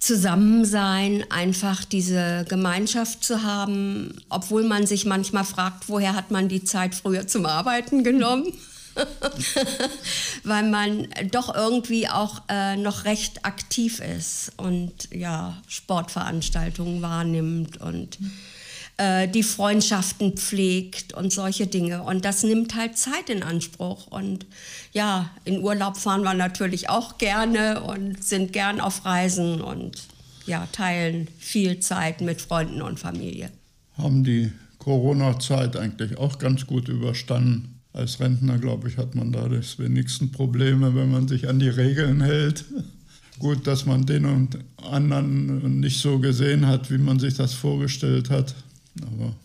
Zusammensein, 0.07 1.25
einfach 1.29 1.83
diese 1.83 2.45
Gemeinschaft 2.47 3.25
zu 3.25 3.43
haben, 3.43 4.21
obwohl 4.29 4.63
man 4.63 4.87
sich 4.87 5.05
manchmal 5.05 5.43
fragt, 5.43 5.89
woher 5.89 6.15
hat 6.15 6.31
man 6.31 6.47
die 6.47 6.63
Zeit 6.63 6.95
früher 6.95 7.27
zum 7.27 7.45
Arbeiten 7.45 8.05
genommen? 8.05 8.53
Weil 10.45 10.63
man 10.63 11.09
doch 11.31 11.53
irgendwie 11.53 12.07
auch 12.07 12.41
äh, 12.47 12.77
noch 12.77 13.03
recht 13.03 13.43
aktiv 13.43 13.99
ist 13.99 14.53
und 14.55 15.09
ja, 15.11 15.61
Sportveranstaltungen 15.67 17.01
wahrnimmt 17.01 17.81
und 17.81 18.17
äh, 18.97 19.27
die 19.27 19.43
Freundschaften 19.43 20.33
pflegt 20.33 21.13
und 21.13 21.31
solche 21.31 21.67
Dinge. 21.67 22.01
Und 22.03 22.25
das 22.25 22.43
nimmt 22.43 22.75
halt 22.75 22.97
Zeit 22.97 23.29
in 23.29 23.43
Anspruch. 23.43 24.07
Und 24.07 24.45
ja, 24.91 25.29
in 25.45 25.61
Urlaub 25.61 25.97
fahren 25.97 26.23
wir 26.23 26.33
natürlich 26.33 26.89
auch 26.89 27.17
gerne 27.19 27.83
und 27.83 28.23
sind 28.23 28.53
gern 28.53 28.81
auf 28.81 29.05
Reisen 29.05 29.61
und 29.61 30.07
ja, 30.47 30.67
teilen 30.71 31.27
viel 31.37 31.79
Zeit 31.79 32.21
mit 32.21 32.41
Freunden 32.41 32.81
und 32.81 32.99
Familie. 32.99 33.51
Haben 33.97 34.23
die 34.23 34.51
Corona-Zeit 34.79 35.75
eigentlich 35.75 36.17
auch 36.17 36.39
ganz 36.39 36.65
gut 36.65 36.87
überstanden. 36.87 37.81
Als 37.93 38.19
Rentner, 38.19 38.57
glaube 38.57 38.89
ich, 38.89 38.97
hat 38.97 39.15
man 39.15 39.31
da 39.31 39.47
das 39.47 39.77
wenigsten 39.79 40.31
Probleme, 40.31 40.95
wenn 40.95 41.11
man 41.11 41.27
sich 41.27 41.47
an 41.49 41.59
die 41.59 41.69
Regeln 41.69 42.21
hält. 42.21 42.65
Gut, 43.39 43.67
dass 43.67 43.85
man 43.85 44.05
den 44.05 44.25
und 44.25 44.57
anderen 44.81 45.79
nicht 45.79 45.99
so 45.99 46.17
gesehen 46.17 46.65
hat, 46.65 46.89
wie 46.89 46.97
man 46.97 47.19
sich 47.19 47.35
das 47.35 47.53
vorgestellt 47.53 48.31
hat. 48.31 48.55
Aber 49.03 49.35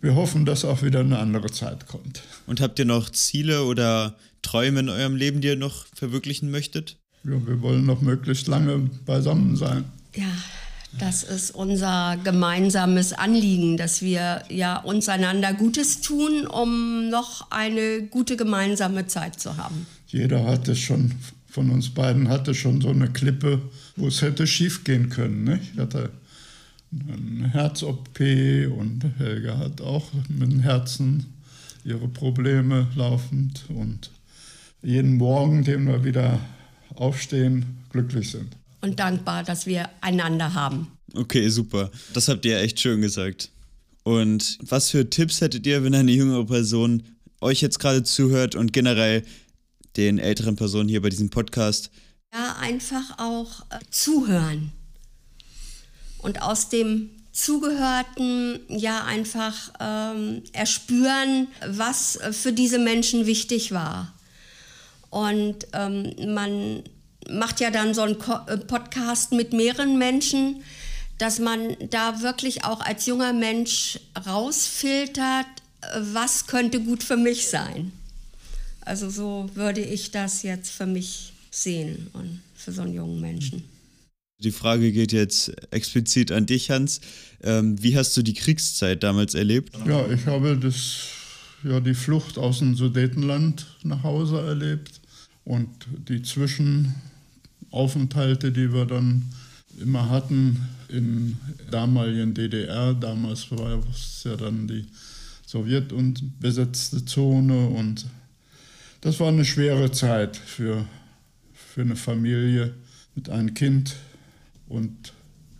wir 0.00 0.14
hoffen, 0.14 0.44
dass 0.44 0.64
auch 0.64 0.82
wieder 0.82 1.00
eine 1.00 1.18
andere 1.18 1.50
Zeit 1.50 1.86
kommt. 1.86 2.22
Und 2.46 2.60
habt 2.60 2.78
ihr 2.78 2.84
noch 2.84 3.10
Ziele 3.10 3.64
oder 3.64 4.16
Träume 4.42 4.80
in 4.80 4.88
eurem 4.88 5.16
Leben, 5.16 5.40
die 5.40 5.48
ihr 5.48 5.56
noch 5.56 5.86
verwirklichen 5.94 6.50
möchtet? 6.50 6.96
Ja, 7.24 7.46
wir 7.46 7.60
wollen 7.62 7.84
noch 7.84 8.00
möglichst 8.00 8.46
lange 8.46 8.90
beisammen 9.04 9.56
sein. 9.56 9.84
Ja, 10.14 10.30
das 10.98 11.22
ist 11.22 11.50
unser 11.50 12.16
gemeinsames 12.22 13.12
Anliegen, 13.12 13.76
dass 13.76 14.00
wir 14.00 14.42
ja 14.48 14.78
uns 14.78 15.08
einander 15.08 15.52
Gutes 15.52 16.00
tun, 16.00 16.46
um 16.46 17.10
noch 17.10 17.50
eine 17.50 18.02
gute 18.02 18.36
gemeinsame 18.36 19.06
Zeit 19.06 19.38
zu 19.38 19.56
haben. 19.56 19.86
Jeder 20.06 20.44
hatte 20.44 20.74
schon, 20.74 21.12
von 21.50 21.70
uns 21.70 21.90
beiden 21.90 22.28
hatte 22.28 22.54
schon 22.54 22.80
so 22.80 22.88
eine 22.88 23.10
Klippe, 23.10 23.60
wo 23.96 24.08
es 24.08 24.22
hätte 24.22 24.46
schief 24.46 24.84
gehen 24.84 25.10
können. 25.10 25.44
Nicht? 25.44 25.72
Ich 25.74 25.78
hatte 25.78 26.10
eine 26.92 27.48
Herz-OP 27.48 28.18
und 28.18 29.04
Helga 29.18 29.58
hat 29.58 29.80
auch 29.80 30.06
mit 30.28 30.50
dem 30.50 30.60
Herzen 30.60 31.26
ihre 31.84 32.08
Probleme 32.08 32.86
laufend 32.94 33.64
und 33.68 34.10
jeden 34.82 35.16
Morgen, 35.16 35.64
den 35.64 35.86
wir 35.86 36.04
wieder 36.04 36.40
aufstehen, 36.94 37.84
glücklich 37.90 38.30
sind. 38.30 38.56
Und 38.80 39.00
dankbar, 39.00 39.42
dass 39.42 39.66
wir 39.66 39.88
einander 40.00 40.54
haben. 40.54 40.88
Okay, 41.14 41.48
super. 41.48 41.90
Das 42.12 42.28
habt 42.28 42.44
ihr 42.44 42.58
echt 42.60 42.80
schön 42.80 43.00
gesagt. 43.00 43.50
Und 44.04 44.58
was 44.62 44.90
für 44.90 45.10
Tipps 45.10 45.40
hättet 45.40 45.66
ihr, 45.66 45.82
wenn 45.82 45.94
eine 45.94 46.12
jüngere 46.12 46.46
Person 46.46 47.02
euch 47.40 47.60
jetzt 47.60 47.78
gerade 47.78 48.02
zuhört 48.02 48.54
und 48.54 48.72
generell 48.72 49.24
den 49.96 50.18
älteren 50.18 50.56
Personen 50.56 50.88
hier 50.88 51.02
bei 51.02 51.08
diesem 51.08 51.30
Podcast? 51.30 51.90
Ja, 52.32 52.56
einfach 52.60 53.18
auch 53.18 53.62
äh, 53.70 53.78
zuhören 53.90 54.72
und 56.18 56.42
aus 56.42 56.68
dem 56.68 57.10
Zugehörten 57.32 58.60
ja 58.68 59.04
einfach 59.04 59.72
ähm, 59.78 60.42
erspüren, 60.52 61.48
was 61.66 62.18
für 62.32 62.52
diese 62.52 62.78
Menschen 62.78 63.26
wichtig 63.26 63.70
war. 63.72 64.12
Und 65.10 65.66
ähm, 65.72 66.34
man 66.34 66.82
macht 67.30 67.60
ja 67.60 67.70
dann 67.70 67.94
so 67.94 68.02
einen 68.02 68.16
äh, 68.46 68.58
Podcast 68.58 69.32
mit 69.32 69.52
mehreren 69.52 69.98
Menschen, 69.98 70.64
dass 71.18 71.38
man 71.38 71.76
da 71.90 72.22
wirklich 72.22 72.64
auch 72.64 72.80
als 72.80 73.06
junger 73.06 73.32
Mensch 73.32 73.98
rausfiltert, 74.26 75.46
was 75.98 76.46
könnte 76.46 76.80
gut 76.80 77.02
für 77.02 77.16
mich 77.16 77.48
sein. 77.48 77.92
Also 78.80 79.10
so 79.10 79.50
würde 79.54 79.80
ich 79.80 80.10
das 80.10 80.42
jetzt 80.42 80.70
für 80.70 80.86
mich 80.86 81.32
sehen 81.50 82.10
und 82.14 82.40
für 82.56 82.72
so 82.72 82.82
einen 82.82 82.94
jungen 82.94 83.20
Menschen. 83.20 83.77
Die 84.40 84.52
Frage 84.52 84.92
geht 84.92 85.10
jetzt 85.10 85.50
explizit 85.72 86.30
an 86.30 86.46
dich, 86.46 86.70
Hans. 86.70 87.00
Ähm, 87.42 87.82
wie 87.82 87.96
hast 87.96 88.16
du 88.16 88.22
die 88.22 88.34
Kriegszeit 88.34 89.02
damals 89.02 89.34
erlebt? 89.34 89.76
Ja, 89.84 90.08
ich 90.08 90.26
habe 90.26 90.56
das, 90.56 91.08
ja, 91.64 91.80
die 91.80 91.94
Flucht 91.94 92.38
aus 92.38 92.60
dem 92.60 92.76
Sudetenland 92.76 93.66
nach 93.82 94.04
Hause 94.04 94.40
erlebt 94.40 95.00
und 95.44 95.68
die 96.08 96.22
Zwischenaufenthalte, 96.22 98.52
die 98.52 98.72
wir 98.72 98.86
dann 98.86 99.24
immer 99.80 100.08
hatten 100.08 100.68
in 100.88 101.36
damaligen 101.72 102.32
DDR. 102.32 102.94
Damals 102.94 103.50
war 103.50 103.82
es 103.90 104.22
ja 104.22 104.36
dann 104.36 104.68
die 104.68 104.86
Sowjet- 105.48 105.92
und 105.92 106.38
besetzte 106.38 107.04
Zone 107.04 107.70
und 107.70 108.06
das 109.00 109.18
war 109.18 109.26
eine 109.28 109.44
schwere 109.44 109.90
Zeit 109.90 110.36
für, 110.36 110.86
für 111.52 111.80
eine 111.80 111.96
Familie 111.96 112.74
mit 113.16 113.30
einem 113.30 113.54
Kind 113.54 113.96
und 114.68 115.12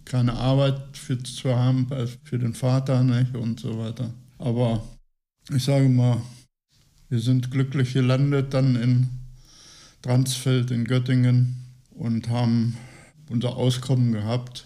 keine 0.05 0.35
Arbeit 0.35 0.97
für, 0.97 1.23
zu 1.23 1.55
haben 1.55 1.87
für 2.25 2.39
den 2.39 2.55
Vater 2.55 3.03
nicht, 3.03 3.37
und 3.37 3.61
so 3.61 3.79
weiter. 3.79 4.13
Aber 4.39 4.83
ich 5.55 5.65
sage 5.65 5.89
mal, 5.89 6.23
wir 7.09 7.21
sind 7.21 7.51
glücklich 7.51 7.93
gelandet 7.93 8.55
dann 8.55 8.77
in 8.77 9.09
Dransfeld 10.03 10.71
in 10.71 10.85
Göttingen 10.85 11.57
und 11.91 12.29
haben 12.29 12.77
unser 13.29 13.57
Auskommen 13.57 14.13
gehabt. 14.13 14.65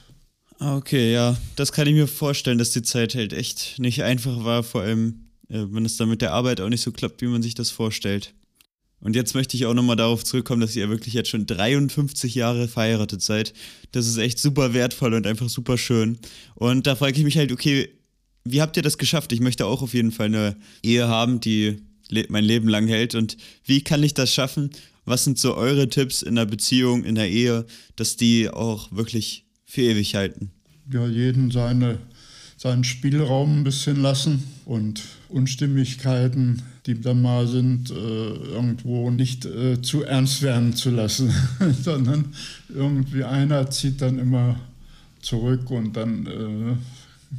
Ah, 0.58 0.76
okay, 0.76 1.12
ja, 1.12 1.36
das 1.56 1.72
kann 1.72 1.88
ich 1.88 1.94
mir 1.94 2.06
vorstellen, 2.06 2.58
dass 2.58 2.70
die 2.70 2.82
Zeit 2.82 3.14
halt 3.14 3.32
echt 3.32 3.78
nicht 3.78 4.04
einfach 4.04 4.44
war, 4.44 4.62
vor 4.62 4.82
allem 4.82 5.28
äh, 5.48 5.66
wenn 5.70 5.84
es 5.84 5.96
dann 5.96 6.08
mit 6.08 6.22
der 6.22 6.32
Arbeit 6.32 6.60
auch 6.60 6.68
nicht 6.68 6.82
so 6.82 6.92
klappt, 6.92 7.20
wie 7.20 7.26
man 7.26 7.42
sich 7.42 7.54
das 7.54 7.70
vorstellt. 7.70 8.34
Und 9.02 9.16
jetzt 9.16 9.34
möchte 9.34 9.56
ich 9.56 9.66
auch 9.66 9.74
nochmal 9.74 9.96
darauf 9.96 10.24
zurückkommen, 10.24 10.60
dass 10.60 10.76
ihr 10.76 10.88
wirklich 10.88 11.12
jetzt 11.12 11.28
schon 11.28 11.44
53 11.44 12.34
Jahre 12.34 12.68
verheiratet 12.68 13.20
seid. 13.20 13.52
Das 13.90 14.06
ist 14.06 14.16
echt 14.16 14.38
super 14.38 14.74
wertvoll 14.74 15.14
und 15.14 15.26
einfach 15.26 15.48
super 15.48 15.76
schön. 15.76 16.18
Und 16.54 16.86
da 16.86 16.94
frage 16.94 17.18
ich 17.18 17.24
mich 17.24 17.36
halt, 17.36 17.50
okay, 17.50 17.88
wie 18.44 18.60
habt 18.62 18.76
ihr 18.76 18.82
das 18.82 18.98
geschafft? 18.98 19.32
Ich 19.32 19.40
möchte 19.40 19.66
auch 19.66 19.82
auf 19.82 19.92
jeden 19.92 20.12
Fall 20.12 20.26
eine 20.26 20.56
Ehe 20.82 21.08
haben, 21.08 21.40
die 21.40 21.82
mein 22.28 22.44
Leben 22.44 22.68
lang 22.68 22.86
hält. 22.86 23.14
Und 23.14 23.36
wie 23.64 23.82
kann 23.82 24.02
ich 24.02 24.14
das 24.14 24.32
schaffen? 24.32 24.70
Was 25.04 25.24
sind 25.24 25.38
so 25.38 25.56
eure 25.56 25.88
Tipps 25.88 26.22
in 26.22 26.36
der 26.36 26.46
Beziehung, 26.46 27.04
in 27.04 27.16
der 27.16 27.28
Ehe, 27.28 27.66
dass 27.96 28.16
die 28.16 28.48
auch 28.50 28.92
wirklich 28.92 29.46
für 29.64 29.82
ewig 29.82 30.14
halten? 30.14 30.52
Ja, 30.92 31.06
jeden 31.08 31.50
seine, 31.50 31.98
seinen 32.56 32.84
Spielraum 32.84 33.60
ein 33.60 33.64
bisschen 33.64 34.00
lassen 34.00 34.44
und 34.64 35.02
Unstimmigkeiten 35.32 36.62
die 36.86 37.00
dann 37.00 37.22
mal 37.22 37.46
sind, 37.46 37.90
äh, 37.90 37.94
irgendwo 37.94 39.10
nicht 39.10 39.44
äh, 39.44 39.80
zu 39.80 40.02
ernst 40.02 40.42
werden 40.42 40.74
zu 40.74 40.90
lassen, 40.90 41.32
sondern 41.82 42.34
irgendwie 42.68 43.24
einer 43.24 43.70
zieht 43.70 44.02
dann 44.02 44.18
immer 44.18 44.56
zurück 45.20 45.70
und 45.70 45.96
dann 45.96 46.26
äh, 46.26 46.76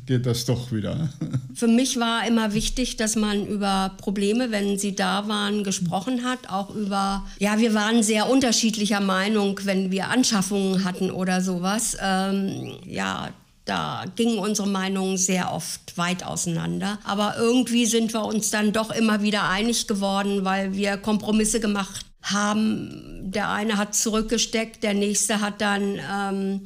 geht 0.06 0.26
das 0.26 0.46
doch 0.46 0.72
wieder. 0.72 1.10
Für 1.54 1.68
mich 1.68 2.00
war 2.00 2.26
immer 2.26 2.54
wichtig, 2.54 2.96
dass 2.96 3.18
man 3.18 3.46
über 3.46 3.92
Probleme, 3.98 4.50
wenn 4.50 4.80
sie 4.80 4.96
da 4.96 5.28
waren, 5.28 5.66
gesprochen 5.66 6.24
hat. 6.24 6.50
Auch 6.50 6.74
über, 6.74 7.26
ja, 7.38 7.60
wir 7.60 7.74
waren 7.74 8.02
sehr 8.02 8.30
unterschiedlicher 8.30 9.02
Meinung, 9.02 9.60
wenn 9.64 9.92
wir 9.92 10.10
Anschaffungen 10.10 10.86
hatten 10.86 11.12
oder 11.12 11.42
sowas. 11.42 11.98
Ähm, 12.02 12.78
ja, 12.88 13.30
da 13.66 14.06
gingen 14.16 14.40
unsere 14.40 14.68
Meinungen 14.68 15.18
sehr 15.18 15.54
oft 15.54 15.98
weit 15.98 16.26
auseinander. 16.26 17.00
Aber 17.06 17.36
irgendwie 17.38 17.86
sind 17.86 18.14
wir 18.14 18.26
uns 18.26 18.50
dann 18.50 18.74
doch 18.74 18.92
immer 18.92 19.22
wieder 19.22 19.48
einig 19.50 19.88
geworden, 19.88 20.44
weil 20.44 20.74
wir 20.74 20.98
Kompromisse 20.98 21.60
gemacht 21.60 22.06
haben. 22.22 23.32
Der 23.32 23.50
eine 23.50 23.78
hat 23.78 23.96
zurückgesteckt, 23.96 24.84
der 24.84 24.94
nächste 24.94 25.40
hat 25.40 25.62
dann 25.62 26.00
ähm, 26.12 26.62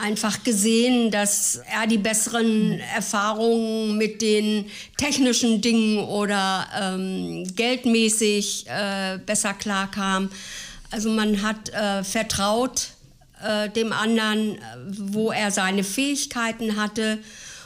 einfach 0.00 0.44
gesehen, 0.44 1.10
dass 1.10 1.60
er 1.72 1.86
die 1.86 1.98
besseren 1.98 2.80
Erfahrungen 2.94 3.96
mit 3.96 4.22
den 4.22 4.66
technischen 4.96 5.60
Dingen 5.60 5.98
oder 5.98 6.66
ähm, 6.80 7.44
geldmäßig 7.56 8.66
äh, 8.68 9.18
besser 9.18 9.54
klarkam. 9.54 10.30
Also 10.90 11.10
man 11.10 11.42
hat 11.42 11.70
äh, 11.70 12.04
vertraut 12.04 12.90
äh, 13.42 13.70
dem 13.70 13.92
anderen, 13.92 14.56
äh, 14.56 14.58
wo 14.86 15.30
er 15.30 15.50
seine 15.50 15.84
Fähigkeiten 15.84 16.76
hatte. 16.76 17.18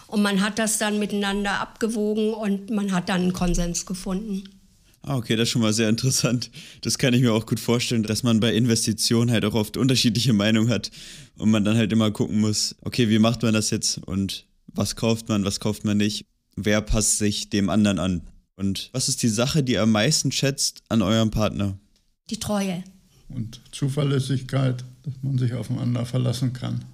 Und 0.07 0.23
man 0.23 0.41
hat 0.41 0.59
das 0.59 0.79
dann 0.79 0.99
miteinander 0.99 1.61
abgewogen 1.61 2.35
und 2.35 2.71
man 2.71 2.93
hat 2.93 3.09
dann 3.09 3.23
einen 3.23 3.33
Konsens 3.33 3.87
gefunden. 3.87 4.45
Ah, 5.03 5.17
okay, 5.17 5.35
das 5.35 5.45
ist 5.45 5.51
schon 5.51 5.63
mal 5.63 5.73
sehr 5.73 5.89
interessant. 5.89 6.51
Das 6.83 6.99
kann 6.99 7.15
ich 7.15 7.23
mir 7.23 7.33
auch 7.33 7.47
gut 7.47 7.61
vorstellen, 7.61 8.03
dass 8.03 8.23
man 8.23 8.41
bei 8.41 8.55
Investitionen 8.55 9.31
halt 9.31 9.45
auch 9.45 9.55
oft 9.55 9.77
unterschiedliche 9.77 10.33
Meinungen 10.33 10.69
hat 10.69 10.91
und 11.39 11.51
man 11.51 11.65
dann 11.65 11.77
halt 11.77 11.93
immer 11.93 12.11
gucken 12.11 12.41
muss, 12.41 12.75
okay, 12.83 13.09
wie 13.09 13.19
macht 13.19 13.43
man 13.43 13.55
das 13.55 13.71
jetzt 13.71 13.99
und 13.99 14.47
was 14.67 14.97
kauft 14.97 15.29
man, 15.29 15.45
was 15.45 15.59
kauft 15.59 15.85
man 15.85 15.97
nicht, 15.97 16.27
wer 16.57 16.83
passt 16.83 17.19
sich 17.19 17.49
dem 17.49 17.71
anderen 17.71 17.99
an. 17.99 18.23
Und 18.57 18.91
was 18.93 19.09
ist 19.09 19.23
die 19.23 19.29
Sache, 19.29 19.63
die 19.63 19.73
ihr 19.73 19.83
am 19.83 19.93
meisten 19.93 20.33
schätzt 20.33 20.83
an 20.91 21.01
eurem 21.01 21.31
Partner? 21.31 21.79
Die 22.29 22.39
Treue. 22.39 22.85
Und 23.31 23.61
Zuverlässigkeit 23.73 24.85
dass 25.13 25.23
man 25.23 25.39
sich 25.39 25.55
aufeinander 25.55 26.07
verlassen 26.07 26.53
kann. 26.53 26.85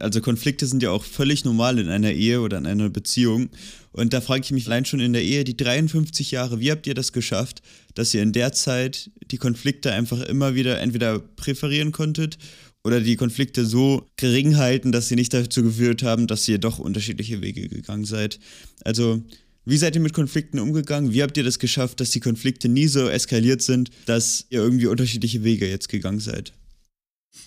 Also 0.00 0.22
Konflikte 0.22 0.66
sind 0.66 0.82
ja 0.82 0.90
auch 0.90 1.04
völlig 1.04 1.44
normal 1.44 1.78
in 1.78 1.90
einer 1.90 2.12
Ehe 2.12 2.40
oder 2.40 2.56
in 2.56 2.66
einer 2.66 2.88
Beziehung. 2.88 3.50
Und 3.92 4.14
da 4.14 4.22
frage 4.22 4.42
ich 4.44 4.50
mich 4.50 4.66
allein 4.66 4.86
schon 4.86 5.00
in 5.00 5.12
der 5.12 5.22
Ehe, 5.22 5.44
die 5.44 5.56
53 5.56 6.30
Jahre, 6.30 6.58
wie 6.58 6.70
habt 6.70 6.86
ihr 6.86 6.94
das 6.94 7.12
geschafft, 7.12 7.60
dass 7.94 8.14
ihr 8.14 8.22
in 8.22 8.32
der 8.32 8.52
Zeit 8.52 9.10
die 9.30 9.36
Konflikte 9.36 9.92
einfach 9.92 10.20
immer 10.22 10.54
wieder 10.54 10.80
entweder 10.80 11.18
präferieren 11.18 11.92
konntet 11.92 12.38
oder 12.82 13.00
die 13.00 13.16
Konflikte 13.16 13.66
so 13.66 14.08
gering 14.16 14.56
halten, 14.56 14.90
dass 14.90 15.08
sie 15.08 15.16
nicht 15.16 15.34
dazu 15.34 15.62
geführt 15.62 16.02
haben, 16.02 16.26
dass 16.26 16.48
ihr 16.48 16.58
doch 16.58 16.78
unterschiedliche 16.78 17.42
Wege 17.42 17.68
gegangen 17.68 18.06
seid. 18.06 18.40
Also 18.84 19.22
wie 19.66 19.76
seid 19.76 19.94
ihr 19.94 20.00
mit 20.00 20.14
Konflikten 20.14 20.58
umgegangen? 20.58 21.12
Wie 21.12 21.22
habt 21.22 21.36
ihr 21.36 21.44
das 21.44 21.58
geschafft, 21.58 22.00
dass 22.00 22.10
die 22.10 22.20
Konflikte 22.20 22.70
nie 22.70 22.86
so 22.86 23.06
eskaliert 23.08 23.60
sind, 23.60 23.90
dass 24.06 24.46
ihr 24.48 24.60
irgendwie 24.60 24.86
unterschiedliche 24.86 25.44
Wege 25.44 25.68
jetzt 25.68 25.90
gegangen 25.90 26.20
seid? 26.20 26.54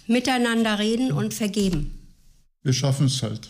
Miteinander 0.08 0.80
reden 0.80 1.12
und 1.12 1.34
vergeben. 1.34 1.92
Wir 2.64 2.74
schaffen 2.74 3.08
es 3.08 3.22
halt. 3.22 3.50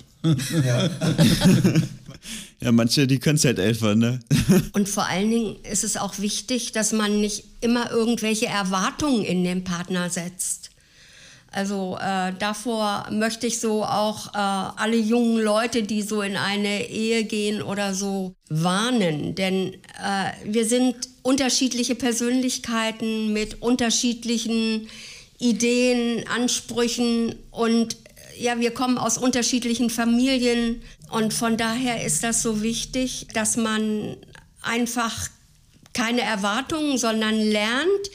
Ja. 0.65 0.89
ja, 2.61 2.71
manche, 2.71 3.07
die 3.07 3.19
können 3.19 3.35
es 3.35 3.45
halt 3.45 3.59
einfach, 3.59 3.93
ne? 3.93 4.19
Und 4.73 4.87
vor 4.87 5.05
allen 5.05 5.29
Dingen 5.29 5.55
ist 5.69 5.83
es 5.83 5.97
auch 5.97 6.19
wichtig, 6.19 6.71
dass 6.71 6.93
man 6.93 7.19
nicht 7.19 7.43
immer 7.61 7.91
irgendwelche 7.91 8.45
Erwartungen 8.45 9.25
in 9.25 9.43
den 9.43 9.63
Partner 9.63 10.09
setzt. 10.09 10.69
Also 11.51 11.97
äh, 12.01 12.33
davor 12.39 13.05
möchte 13.11 13.45
ich 13.45 13.59
so 13.59 13.83
auch 13.83 14.33
äh, 14.33 14.37
alle 14.37 14.97
jungen 14.97 15.39
Leute, 15.39 15.83
die 15.83 16.01
so 16.01 16.23
in 16.23 16.35
eine 16.35 16.89
Ehe 16.89 17.25
gehen 17.25 17.61
oder 17.61 17.93
so, 17.93 18.33
warnen. 18.49 19.35
Denn 19.35 19.73
äh, 19.73 20.31
wir 20.45 20.65
sind 20.65 20.95
unterschiedliche 21.21 21.93
Persönlichkeiten 21.93 23.33
mit 23.33 23.61
unterschiedlichen 23.61 24.87
Ideen, 25.43 26.25
Ansprüchen 26.27 27.36
und 27.51 27.97
ja, 28.39 28.60
wir 28.60 28.71
kommen 28.71 28.97
aus 28.97 29.17
unterschiedlichen 29.17 29.89
Familien 29.89 30.82
und 31.12 31.34
von 31.34 31.58
daher 31.58 32.03
ist 32.06 32.23
das 32.23 32.41
so 32.41 32.63
wichtig, 32.63 33.27
dass 33.34 33.58
man 33.58 34.17
einfach 34.62 35.29
keine 35.93 36.21
Erwartungen, 36.21 36.97
sondern 36.97 37.38
lernt, 37.38 38.10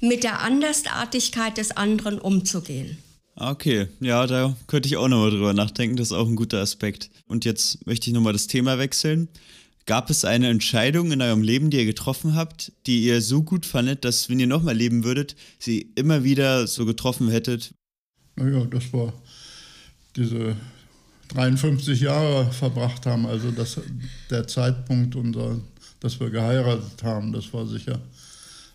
mit 0.00 0.24
der 0.24 0.40
Andersartigkeit 0.40 1.58
des 1.58 1.76
anderen 1.76 2.18
umzugehen. 2.18 2.98
Okay, 3.36 3.86
ja, 4.00 4.26
da 4.26 4.56
könnte 4.66 4.88
ich 4.88 4.96
auch 4.96 5.08
nochmal 5.08 5.30
drüber 5.30 5.52
nachdenken. 5.52 5.96
Das 5.96 6.08
ist 6.08 6.12
auch 6.12 6.26
ein 6.26 6.36
guter 6.36 6.58
Aspekt. 6.58 7.10
Und 7.26 7.44
jetzt 7.44 7.86
möchte 7.86 8.08
ich 8.08 8.14
nochmal 8.14 8.32
das 8.32 8.46
Thema 8.46 8.78
wechseln. 8.78 9.28
Gab 9.86 10.10
es 10.10 10.24
eine 10.24 10.48
Entscheidung 10.48 11.10
in 11.10 11.22
eurem 11.22 11.42
Leben, 11.42 11.70
die 11.70 11.78
ihr 11.78 11.86
getroffen 11.86 12.34
habt, 12.34 12.72
die 12.86 13.04
ihr 13.04 13.22
so 13.22 13.42
gut 13.42 13.66
fandet, 13.66 14.04
dass, 14.04 14.28
wenn 14.28 14.38
ihr 14.38 14.46
nochmal 14.46 14.76
leben 14.76 15.04
würdet, 15.04 15.36
sie 15.58 15.92
immer 15.94 16.22
wieder 16.22 16.66
so 16.66 16.86
getroffen 16.86 17.30
hättet? 17.30 17.74
Naja, 18.36 18.64
das 18.66 18.92
war 18.92 19.12
diese 20.16 20.56
53 21.28 22.00
Jahre 22.00 22.50
verbracht 22.52 23.06
haben, 23.06 23.26
also 23.26 23.50
das, 23.50 23.80
der 24.30 24.46
Zeitpunkt, 24.46 25.16
unser, 25.16 25.60
dass 26.00 26.18
wir 26.20 26.30
geheiratet 26.30 27.02
haben, 27.02 27.32
das 27.32 27.52
war 27.52 27.66
sicher 27.66 28.00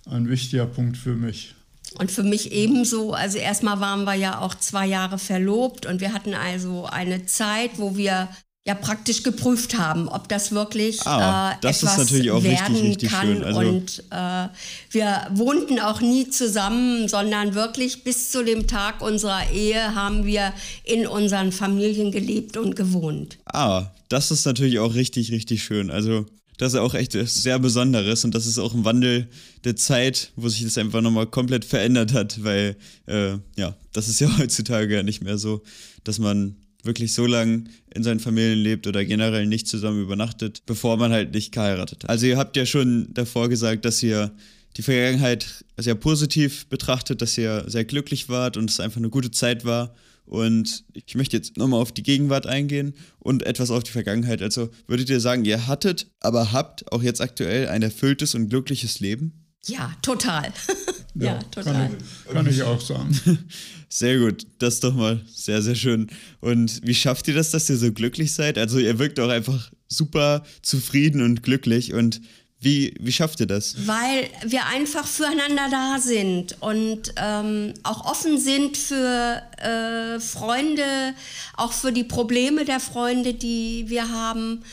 ein 0.05 0.29
wichtiger 0.29 0.65
Punkt 0.65 0.97
für 0.97 1.15
mich. 1.15 1.55
Und 1.97 2.11
für 2.11 2.23
mich 2.23 2.51
ebenso. 2.51 3.13
Also 3.13 3.37
erstmal 3.37 3.79
waren 3.79 4.03
wir 4.03 4.15
ja 4.15 4.39
auch 4.39 4.55
zwei 4.55 4.85
Jahre 4.85 5.17
verlobt 5.17 5.85
und 5.85 6.01
wir 6.01 6.13
hatten 6.13 6.33
also 6.33 6.85
eine 6.85 7.25
Zeit, 7.25 7.71
wo 7.77 7.95
wir 7.95 8.27
ja 8.65 8.73
praktisch 8.73 9.21
geprüft 9.21 9.77
haben, 9.77 10.07
ob 10.07 10.27
das 10.27 10.51
wirklich 10.51 11.05
ah, 11.05 11.51
äh, 11.51 11.55
das 11.61 11.83
etwas 11.83 12.11
werden 12.11 12.37
richtig, 12.37 12.81
richtig 12.81 13.11
kann. 13.11 13.43
Also 13.43 13.59
und 13.59 14.03
äh, 14.09 14.47
wir 14.89 15.27
wohnten 15.33 15.79
auch 15.79 16.01
nie 16.01 16.29
zusammen, 16.29 17.07
sondern 17.07 17.53
wirklich 17.53 18.03
bis 18.03 18.31
zu 18.31 18.43
dem 18.43 18.65
Tag 18.65 19.01
unserer 19.01 19.51
Ehe 19.51 19.93
haben 19.93 20.25
wir 20.25 20.51
in 20.83 21.05
unseren 21.05 21.51
Familien 21.51 22.11
gelebt 22.11 22.57
und 22.57 22.75
gewohnt. 22.75 23.37
Ah, 23.45 23.91
das 24.09 24.31
ist 24.31 24.45
natürlich 24.45 24.79
auch 24.79 24.95
richtig, 24.95 25.31
richtig 25.31 25.63
schön. 25.63 25.91
Also 25.91 26.25
das 26.57 26.73
ist 26.73 26.79
auch 26.79 26.95
echt 26.95 27.11
sehr 27.11 27.59
Besonderes 27.59 28.25
und 28.25 28.33
das 28.33 28.47
ist 28.47 28.57
auch 28.57 28.73
ein 28.73 28.83
Wandel 28.83 29.27
der 29.63 29.75
Zeit, 29.75 30.31
wo 30.35 30.49
sich 30.49 30.63
das 30.63 30.77
einfach 30.79 31.01
nochmal 31.01 31.27
komplett 31.27 31.65
verändert 31.65 32.13
hat, 32.13 32.43
weil 32.43 32.77
äh, 33.05 33.33
ja, 33.57 33.75
das 33.93 34.07
ist 34.07 34.21
ja 34.21 34.37
heutzutage 34.39 34.95
ja 34.95 35.03
nicht 35.03 35.23
mehr 35.23 35.37
so, 35.37 35.61
dass 36.03 36.17
man 36.17 36.55
wirklich 36.85 37.13
so 37.13 37.25
lange 37.25 37.65
in 37.93 38.03
seinen 38.03 38.19
Familien 38.19 38.59
lebt 38.59 38.87
oder 38.87 39.03
generell 39.05 39.45
nicht 39.45 39.67
zusammen 39.67 40.01
übernachtet, 40.01 40.63
bevor 40.65 40.97
man 40.97 41.11
halt 41.11 41.33
nicht 41.33 41.51
geheiratet 41.51 42.03
hat. 42.03 42.09
Also 42.09 42.25
ihr 42.25 42.37
habt 42.37 42.55
ja 42.57 42.65
schon 42.65 43.07
davor 43.13 43.49
gesagt, 43.49 43.85
dass 43.85 44.01
ihr 44.03 44.31
die 44.77 44.81
Vergangenheit 44.81 45.65
sehr 45.77 45.95
positiv 45.95 46.67
betrachtet, 46.67 47.21
dass 47.21 47.37
ihr 47.37 47.63
sehr 47.67 47.85
glücklich 47.85 48.29
wart 48.29 48.57
und 48.57 48.69
es 48.69 48.79
einfach 48.79 48.97
eine 48.97 49.09
gute 49.09 49.31
Zeit 49.31 49.65
war. 49.65 49.95
Und 50.25 50.83
ich 50.93 51.15
möchte 51.15 51.37
jetzt 51.37 51.55
nochmal 51.55 51.81
auf 51.81 51.91
die 51.91 52.03
Gegenwart 52.03 52.47
eingehen 52.47 52.95
und 53.19 53.43
etwas 53.43 53.69
auf 53.69 53.83
die 53.83 53.91
Vergangenheit. 53.91 54.41
Also 54.41 54.69
würdet 54.87 55.09
ihr 55.09 55.19
sagen, 55.19 55.45
ihr 55.45 55.67
hattet, 55.67 56.07
aber 56.19 56.51
habt 56.51 56.91
auch 56.91 57.03
jetzt 57.03 57.21
aktuell 57.21 57.67
ein 57.67 57.83
erfülltes 57.83 58.33
und 58.33 58.49
glückliches 58.49 58.99
Leben? 58.99 59.45
Ja, 59.67 59.91
total. 60.01 60.51
ja, 61.15 61.25
ja, 61.25 61.39
total. 61.51 61.73
Kann 61.73 61.97
ich, 61.97 62.33
kann 62.33 62.47
ich 62.47 62.63
auch 62.63 62.81
sagen. 62.81 63.19
Sehr 63.97 64.19
gut, 64.19 64.45
das 64.59 64.81
doch 64.81 64.93
mal 64.93 65.21
sehr, 65.33 65.61
sehr 65.61 65.73
schön. 65.73 66.07
Und 66.41 66.85
wie 66.85 66.93
schafft 66.93 67.29
ihr 67.29 67.33
das, 67.33 67.51
dass 67.51 67.69
ihr 67.69 67.77
so 67.77 67.93
glücklich 67.93 68.33
seid? 68.33 68.57
Also 68.57 68.77
ihr 68.77 68.99
wirkt 68.99 69.21
auch 69.21 69.29
einfach 69.29 69.71
super 69.87 70.43
zufrieden 70.61 71.21
und 71.21 71.43
glücklich. 71.43 71.93
Und 71.93 72.19
wie, 72.59 72.93
wie 72.99 73.13
schafft 73.13 73.39
ihr 73.39 73.45
das? 73.45 73.87
Weil 73.87 74.29
wir 74.45 74.65
einfach 74.65 75.07
füreinander 75.07 75.69
da 75.71 75.99
sind 76.01 76.57
und 76.61 77.13
ähm, 77.15 77.73
auch 77.83 78.03
offen 78.03 78.37
sind 78.37 78.75
für 78.75 79.41
äh, 79.59 80.19
Freunde, 80.19 81.13
auch 81.55 81.71
für 81.71 81.93
die 81.93 82.03
Probleme 82.03 82.65
der 82.65 82.81
Freunde, 82.81 83.33
die 83.33 83.85
wir 83.87 84.09
haben, 84.09 84.63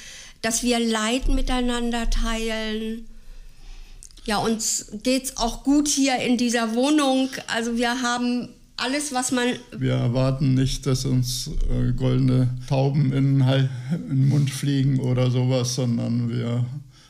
dass 0.41 0.65
wir 0.65 0.81
Leid 0.81 1.29
miteinander 1.29 2.11
teilen 2.11 3.07
ja, 4.25 4.39
uns 4.39 4.87
geht's 5.03 5.37
auch 5.37 5.65
gut 5.65 5.89
hier 5.89 6.17
in 6.19 6.37
dieser 6.37 6.77
Wohnung. 6.77 7.29
Also 7.49 7.77
wir 7.77 8.03
haben 8.03 8.49
alles, 8.83 9.13
was 9.13 9.33
man. 9.33 9.57
Wir 9.77 9.93
erwarten 9.93 10.55
nicht, 10.55 10.87
dass 10.87 11.05
uns 11.05 11.51
äh, 11.71 11.93
goldene 11.93 12.55
Tauben 12.69 13.13
in, 13.13 13.41
in 13.41 14.09
den 14.09 14.29
Mund 14.29 14.51
fliegen 14.51 14.99
oder 14.99 15.31
sowas, 15.31 15.77
sondern 15.77 16.29
wir 16.29 16.67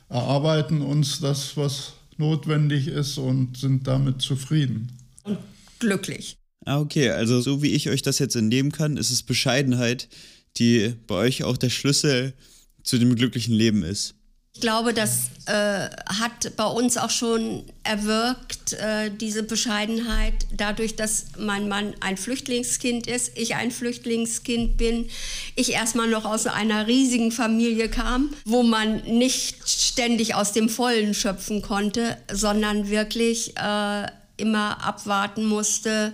erarbeiten 0.09 0.83
uns 0.83 1.21
das, 1.21 1.57
was 1.57 1.95
notwendig 2.19 2.89
ist 2.89 3.19
und 3.19 3.57
sind 3.57 3.87
damit 3.87 4.21
zufrieden. 4.21 4.93
Und 5.25 5.39
glücklich. 5.79 6.37
Ah, 6.65 6.79
okay. 6.79 7.11
Also 7.11 7.41
so 7.41 7.63
wie 7.63 7.73
ich 7.73 7.89
euch 7.89 8.03
das 8.03 8.19
jetzt 8.19 8.37
entnehmen 8.37 8.71
kann, 8.71 8.97
ist 8.97 9.11
es 9.11 9.23
Bescheidenheit, 9.23 10.09
die 10.59 10.95
bei 11.07 11.15
euch 11.15 11.43
auch 11.45 11.57
der 11.57 11.71
Schlüssel 11.71 12.35
zu 12.83 12.99
dem 12.99 13.15
glücklichen 13.17 13.55
Leben 13.55 13.83
ist. 13.83 14.15
Ich 14.55 14.61
glaube, 14.61 14.93
das 14.93 15.31
äh, 15.47 15.89
hat 16.21 16.57
bei 16.57 16.67
uns 16.67 16.99
auch 16.99 17.11
schon 17.11 17.65
erwirkt, 17.85 18.75
äh, 18.75 19.11
diese 19.11 19.43
Bescheidenheit, 19.43 20.35
dadurch, 20.55 20.95
dass 20.95 21.29
mein 21.39 21.69
Mann 21.69 21.95
ein 22.01 22.19
Flüchtlingskind 22.19 23.07
ist, 23.07 23.37
ich 23.37 23.55
ein 23.55 23.71
Flüchtlingskind 23.71 24.77
bin, 24.77 25.09
ich 25.57 25.73
erstmal 25.73 26.09
noch 26.09 26.27
aus 26.27 26.47
einer 26.47 26.87
riesigen 26.87 27.33
Familie 27.33 27.89
kam, 27.89 28.29
wo 28.45 28.63
man 28.63 29.03
nicht 29.05 29.67
ständig 29.67 30.35
aus 30.35 30.53
dem 30.53 30.69
Vollen 30.69 31.15
schöpfen 31.15 31.63
konnte, 31.63 32.19
sondern 32.31 32.91
wirklich 32.91 33.57
äh, 33.57 34.07
immer 34.37 34.85
abwarten 34.85 35.47
musste 35.47 36.13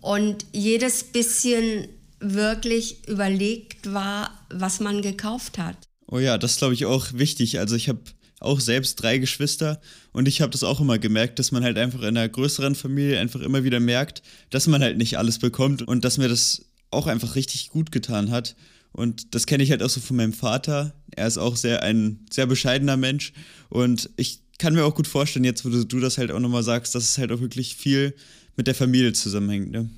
und 0.00 0.44
jedes 0.52 1.04
bisschen 1.04 1.88
wirklich 2.18 3.06
überlegt 3.06 3.94
war, 3.94 4.32
was 4.50 4.80
man 4.80 5.02
gekauft 5.02 5.56
hat. 5.58 5.76
Oh 6.08 6.18
ja, 6.18 6.38
das 6.38 6.56
glaube 6.58 6.74
ich 6.74 6.86
auch 6.86 7.12
wichtig. 7.12 7.58
Also 7.58 7.74
ich 7.76 7.88
habe 7.88 8.00
auch 8.40 8.60
selbst 8.60 8.96
drei 8.96 9.18
Geschwister 9.18 9.80
und 10.12 10.28
ich 10.28 10.40
habe 10.40 10.50
das 10.50 10.62
auch 10.62 10.80
immer 10.80 10.98
gemerkt, 10.98 11.38
dass 11.38 11.52
man 11.52 11.64
halt 11.64 11.78
einfach 11.78 12.00
in 12.00 12.08
einer 12.08 12.28
größeren 12.28 12.74
Familie 12.74 13.18
einfach 13.18 13.40
immer 13.40 13.64
wieder 13.64 13.80
merkt, 13.80 14.22
dass 14.50 14.66
man 14.66 14.82
halt 14.82 14.98
nicht 14.98 15.18
alles 15.18 15.38
bekommt 15.38 15.82
und 15.82 16.04
dass 16.04 16.18
mir 16.18 16.28
das 16.28 16.66
auch 16.90 17.06
einfach 17.06 17.34
richtig 17.34 17.70
gut 17.70 17.92
getan 17.92 18.30
hat. 18.30 18.56
Und 18.92 19.34
das 19.34 19.46
kenne 19.46 19.62
ich 19.62 19.70
halt 19.70 19.82
auch 19.82 19.90
so 19.90 20.00
von 20.00 20.16
meinem 20.16 20.32
Vater. 20.32 20.94
Er 21.14 21.26
ist 21.26 21.38
auch 21.38 21.56
sehr 21.56 21.82
ein 21.82 22.26
sehr 22.30 22.46
bescheidener 22.46 22.96
Mensch 22.96 23.32
und 23.68 24.10
ich 24.16 24.42
kann 24.58 24.74
mir 24.74 24.84
auch 24.84 24.94
gut 24.94 25.06
vorstellen, 25.06 25.44
jetzt 25.44 25.64
wo 25.64 25.68
du, 25.68 26.00
das 26.00 26.18
halt 26.18 26.30
auch 26.30 26.40
nochmal 26.40 26.62
sagst, 26.62 26.94
dass 26.94 27.04
es 27.04 27.18
halt 27.18 27.32
auch 27.32 27.40
wirklich 27.40 27.76
viel 27.76 28.14
mit 28.56 28.66
der 28.66 28.74
Familie 28.74 29.12
zusammenhängt. 29.12 29.70
Ne? 29.70 29.90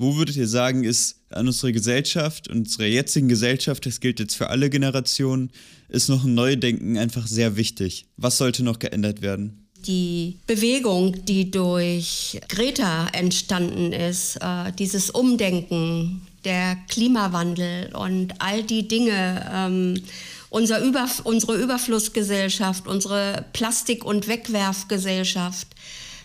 Wo 0.00 0.14
würdet 0.14 0.36
ihr 0.36 0.46
sagen, 0.46 0.84
ist 0.84 1.16
an 1.28 1.48
unsere 1.48 1.72
Gesellschaft, 1.72 2.48
unserer 2.48 2.86
jetzigen 2.86 3.28
Gesellschaft, 3.28 3.84
das 3.84 3.98
gilt 3.98 4.20
jetzt 4.20 4.36
für 4.36 4.48
alle 4.48 4.70
Generationen, 4.70 5.50
ist 5.88 6.08
noch 6.08 6.24
ein 6.24 6.34
Neudenken 6.34 6.96
einfach 6.96 7.26
sehr 7.26 7.56
wichtig? 7.56 8.06
Was 8.16 8.38
sollte 8.38 8.62
noch 8.62 8.78
geändert 8.78 9.22
werden? 9.22 9.66
Die 9.86 10.38
Bewegung, 10.46 11.24
die 11.24 11.50
durch 11.50 12.40
Greta 12.48 13.08
entstanden 13.08 13.92
ist, 13.92 14.36
äh, 14.36 14.72
dieses 14.78 15.10
Umdenken, 15.10 16.22
der 16.44 16.76
Klimawandel 16.88 17.92
und 17.96 18.34
all 18.38 18.62
die 18.62 18.86
Dinge, 18.86 19.50
ähm, 19.52 20.00
unser 20.48 20.80
Über, 20.80 21.08
unsere 21.24 21.56
Überflussgesellschaft, 21.56 22.86
unsere 22.86 23.46
Plastik- 23.52 24.04
und 24.04 24.28
Wegwerfgesellschaft, 24.28 25.66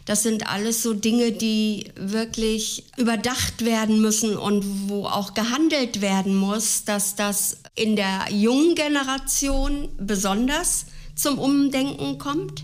das 0.06 0.24
sind 0.24 0.48
alles 0.48 0.84
so 0.84 0.94
Dinge, 0.94 1.32
die 1.32 1.92
wirklich 1.96 2.84
überdacht 2.98 3.64
werden 3.64 4.02
müssen 4.02 4.36
und 4.36 4.90
wo 4.90 5.06
auch 5.06 5.34
gehandelt 5.34 6.02
werden 6.02 6.36
muss, 6.36 6.84
dass 6.84 7.16
das 7.16 7.58
in 7.76 7.96
der 7.96 8.26
jungen 8.30 8.76
Generation 8.76 9.90
besonders 9.98 10.88
zum 11.16 11.40
Umdenken 11.40 12.18
kommt. 12.18 12.64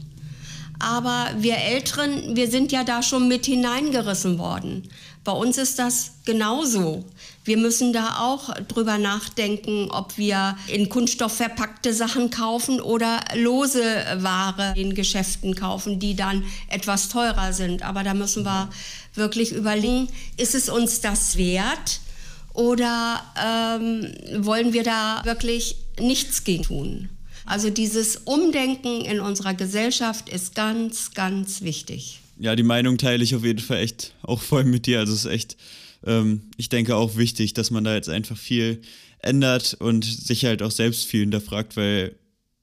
Aber 0.80 1.30
wir 1.38 1.58
Älteren, 1.58 2.36
wir 2.36 2.50
sind 2.50 2.72
ja 2.72 2.84
da 2.84 3.04
schon 3.04 3.28
mit 3.28 3.46
hineingerissen 3.46 4.38
worden. 4.38 4.90
Bei 5.24 5.34
uns 5.34 5.58
ist 5.58 5.78
das 5.80 6.12
genauso. 6.26 7.06
Wir 7.44 7.58
müssen 7.58 7.94
da 7.94 8.20
auch 8.20 8.54
drüber 8.68 8.98
nachdenken, 8.98 9.90
ob 9.92 10.18
wir 10.18 10.58
in 10.68 10.90
Kunststoff 10.90 11.34
verpackte 11.34 11.94
Sachen 11.94 12.30
kaufen 12.30 12.80
oder 12.82 13.22
lose 13.36 13.82
Ware 14.18 14.74
in 14.76 14.94
Geschäften 14.94 15.56
kaufen, 15.56 16.00
die 16.00 16.16
dann 16.16 16.44
etwas 16.68 17.10
teurer 17.10 17.54
sind. 17.54 17.84
Aber 17.84 18.04
da 18.04 18.14
müssen 18.14 18.46
wir 18.46 18.70
wirklich 19.16 19.52
überlegen, 19.52 20.10
ist 20.38 20.54
es 20.54 20.70
uns 20.70 21.02
das 21.02 21.38
wert? 21.38 22.02
oder 22.54 23.24
ähm, 23.42 24.14
wollen 24.44 24.74
wir 24.74 24.84
da 24.84 25.22
wirklich 25.24 25.78
nichts 26.00 26.44
gegen 26.44 26.64
tun? 26.64 27.10
Also 27.46 27.70
dieses 27.70 28.18
Umdenken 28.18 29.02
in 29.02 29.22
unserer 29.22 29.54
Gesellschaft 29.54 30.30
ist 30.30 30.56
ganz, 30.56 31.12
ganz 31.14 31.62
wichtig. 31.62 32.20
Ja, 32.38 32.56
die 32.56 32.64
Meinung 32.64 32.98
teile 32.98 33.24
ich 33.24 33.34
auf 33.36 33.44
jeden 33.44 33.60
Fall 33.60 33.78
echt 33.78 34.14
auch 34.22 34.42
voll 34.42 34.66
mit 34.66 34.86
dir. 34.86 35.00
Also 35.00 35.14
es 35.14 35.26
ist 35.26 35.32
echt, 35.32 35.58
ähm, 36.06 36.42
ich 36.58 36.70
denke 36.70 36.96
auch 36.96 37.18
wichtig, 37.18 37.54
dass 37.54 37.72
man 37.72 37.84
da 37.84 37.96
jetzt 37.96 38.10
einfach 38.10 38.38
viel 38.38 38.82
ändert 39.20 39.76
und 39.80 40.06
sich 40.06 40.46
halt 40.46 40.62
auch 40.62 40.72
selbst 40.72 41.06
viel 41.06 41.22
hinterfragt, 41.22 41.76
weil 41.76 42.16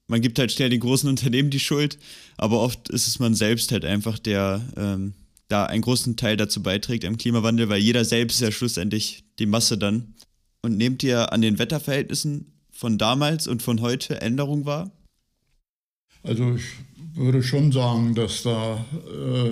man 0.09 0.21
gibt 0.21 0.39
halt 0.39 0.53
schnell 0.53 0.71
den 0.71 0.81
großen 0.81 1.09
Unternehmen 1.09 1.51
die 1.51 1.61
Schuld, 1.61 1.99
aber 2.37 2.61
oft 2.61 2.89
ist 2.89 3.09
es 3.09 3.19
man 3.19 3.35
selbst 3.35 3.73
halt 3.73 3.85
einfach, 3.85 4.19
der 4.19 4.63
ähm, 4.77 5.15
da 5.49 5.67
einen 5.67 5.83
großen 5.83 6.17
Teil 6.17 6.37
dazu 6.37 6.63
beiträgt 6.63 7.05
am 7.05 7.19
Klimawandel, 7.19 7.69
weil 7.69 7.81
jeder 7.81 8.05
selbst 8.05 8.41
ja 8.41 8.51
schlussendlich 8.51 9.25
die 9.39 9.47
Masse 9.47 9.79
dann. 9.79 10.15
Und 10.63 10.77
nehmt 10.77 11.03
ihr 11.05 11.33
an 11.33 11.43
den 11.43 11.59
Wetterverhältnissen 11.59 12.53
von 12.73 12.99
damals 12.99 13.47
und 13.47 13.63
von 13.63 13.81
heute 13.81 14.21
Änderung 14.21 14.65
wahr? 14.65 14.91
Also 16.25 16.57
ich 16.57 16.65
würde 17.15 17.43
schon 17.43 17.71
sagen, 17.71 18.15
dass 18.15 18.43
da, 18.43 18.85
äh, 18.93 19.51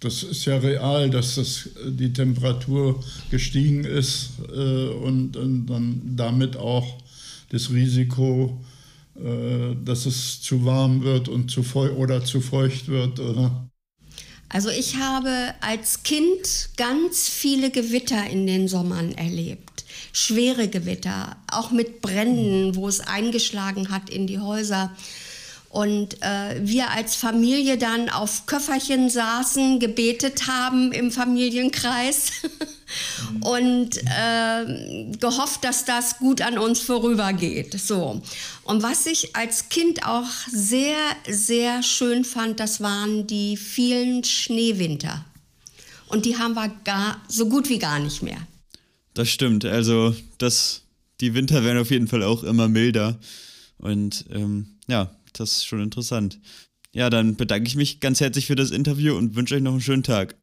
das 0.00 0.22
ist 0.22 0.46
ja 0.46 0.56
real, 0.56 1.10
dass 1.10 1.34
das, 1.34 1.68
die 1.86 2.12
Temperatur 2.12 3.02
gestiegen 3.30 3.84
ist 3.84 4.30
äh, 4.48 4.88
und, 4.88 5.36
und, 5.36 5.66
dann 5.66 6.00
damit 6.16 6.56
auch 6.56 6.98
das 7.50 7.70
Risiko, 7.70 8.58
äh, 9.16 9.76
dass 9.84 10.06
es 10.06 10.40
zu 10.40 10.64
warm 10.64 11.02
wird 11.02 11.28
und 11.28 11.50
zu 11.50 11.62
feucht 11.62 11.96
oder 11.96 12.24
zu 12.24 12.40
feucht 12.40 12.88
wird. 12.88 13.20
Oder? 13.20 13.68
Also 14.48 14.70
ich 14.70 14.96
habe 14.96 15.54
als 15.60 16.02
Kind 16.02 16.70
ganz 16.76 17.28
viele 17.28 17.70
Gewitter 17.70 18.28
in 18.28 18.46
den 18.46 18.68
Sommern 18.68 19.12
erlebt. 19.12 19.84
Schwere 20.12 20.68
Gewitter, 20.68 21.36
auch 21.50 21.70
mit 21.70 22.00
Bränden, 22.00 22.74
wo 22.74 22.88
es 22.88 23.00
eingeschlagen 23.00 23.90
hat 23.90 24.08
in 24.08 24.26
die 24.26 24.40
Häuser. 24.40 24.90
Und 25.70 26.20
äh, 26.20 26.60
wir 26.62 26.90
als 26.90 27.14
Familie 27.14 27.78
dann 27.78 28.08
auf 28.08 28.46
Köfferchen 28.46 29.08
saßen, 29.08 29.78
gebetet 29.78 30.48
haben 30.48 30.90
im 30.90 31.12
Familienkreis 31.12 32.32
und 33.40 33.96
äh, 33.98 35.06
gehofft, 35.20 35.62
dass 35.62 35.84
das 35.84 36.18
gut 36.18 36.42
an 36.42 36.58
uns 36.58 36.80
vorübergeht. 36.80 37.78
So. 37.80 38.20
Und 38.64 38.82
was 38.82 39.06
ich 39.06 39.36
als 39.36 39.68
Kind 39.68 40.04
auch 40.04 40.26
sehr, 40.50 40.98
sehr 41.28 41.84
schön 41.84 42.24
fand, 42.24 42.58
das 42.58 42.80
waren 42.80 43.28
die 43.28 43.56
vielen 43.56 44.24
Schneewinter. 44.24 45.24
Und 46.08 46.26
die 46.26 46.36
haben 46.36 46.54
wir 46.54 46.68
gar, 46.82 47.22
so 47.28 47.48
gut 47.48 47.68
wie 47.68 47.78
gar 47.78 48.00
nicht 48.00 48.22
mehr. 48.22 48.44
Das 49.14 49.28
stimmt. 49.28 49.64
Also 49.64 50.16
das, 50.38 50.82
die 51.20 51.34
Winter 51.34 51.62
werden 51.62 51.78
auf 51.78 51.92
jeden 51.92 52.08
Fall 52.08 52.24
auch 52.24 52.42
immer 52.42 52.66
milder. 52.66 53.20
Und 53.78 54.24
ähm, 54.32 54.66
ja, 54.88 55.14
das 55.32 55.52
ist 55.52 55.66
schon 55.66 55.80
interessant. 55.82 56.40
Ja, 56.92 57.08
dann 57.08 57.36
bedanke 57.36 57.68
ich 57.68 57.76
mich 57.76 58.00
ganz 58.00 58.20
herzlich 58.20 58.46
für 58.46 58.56
das 58.56 58.70
Interview 58.70 59.16
und 59.16 59.36
wünsche 59.36 59.54
euch 59.54 59.62
noch 59.62 59.72
einen 59.72 59.80
schönen 59.80 60.02
Tag. 60.02 60.36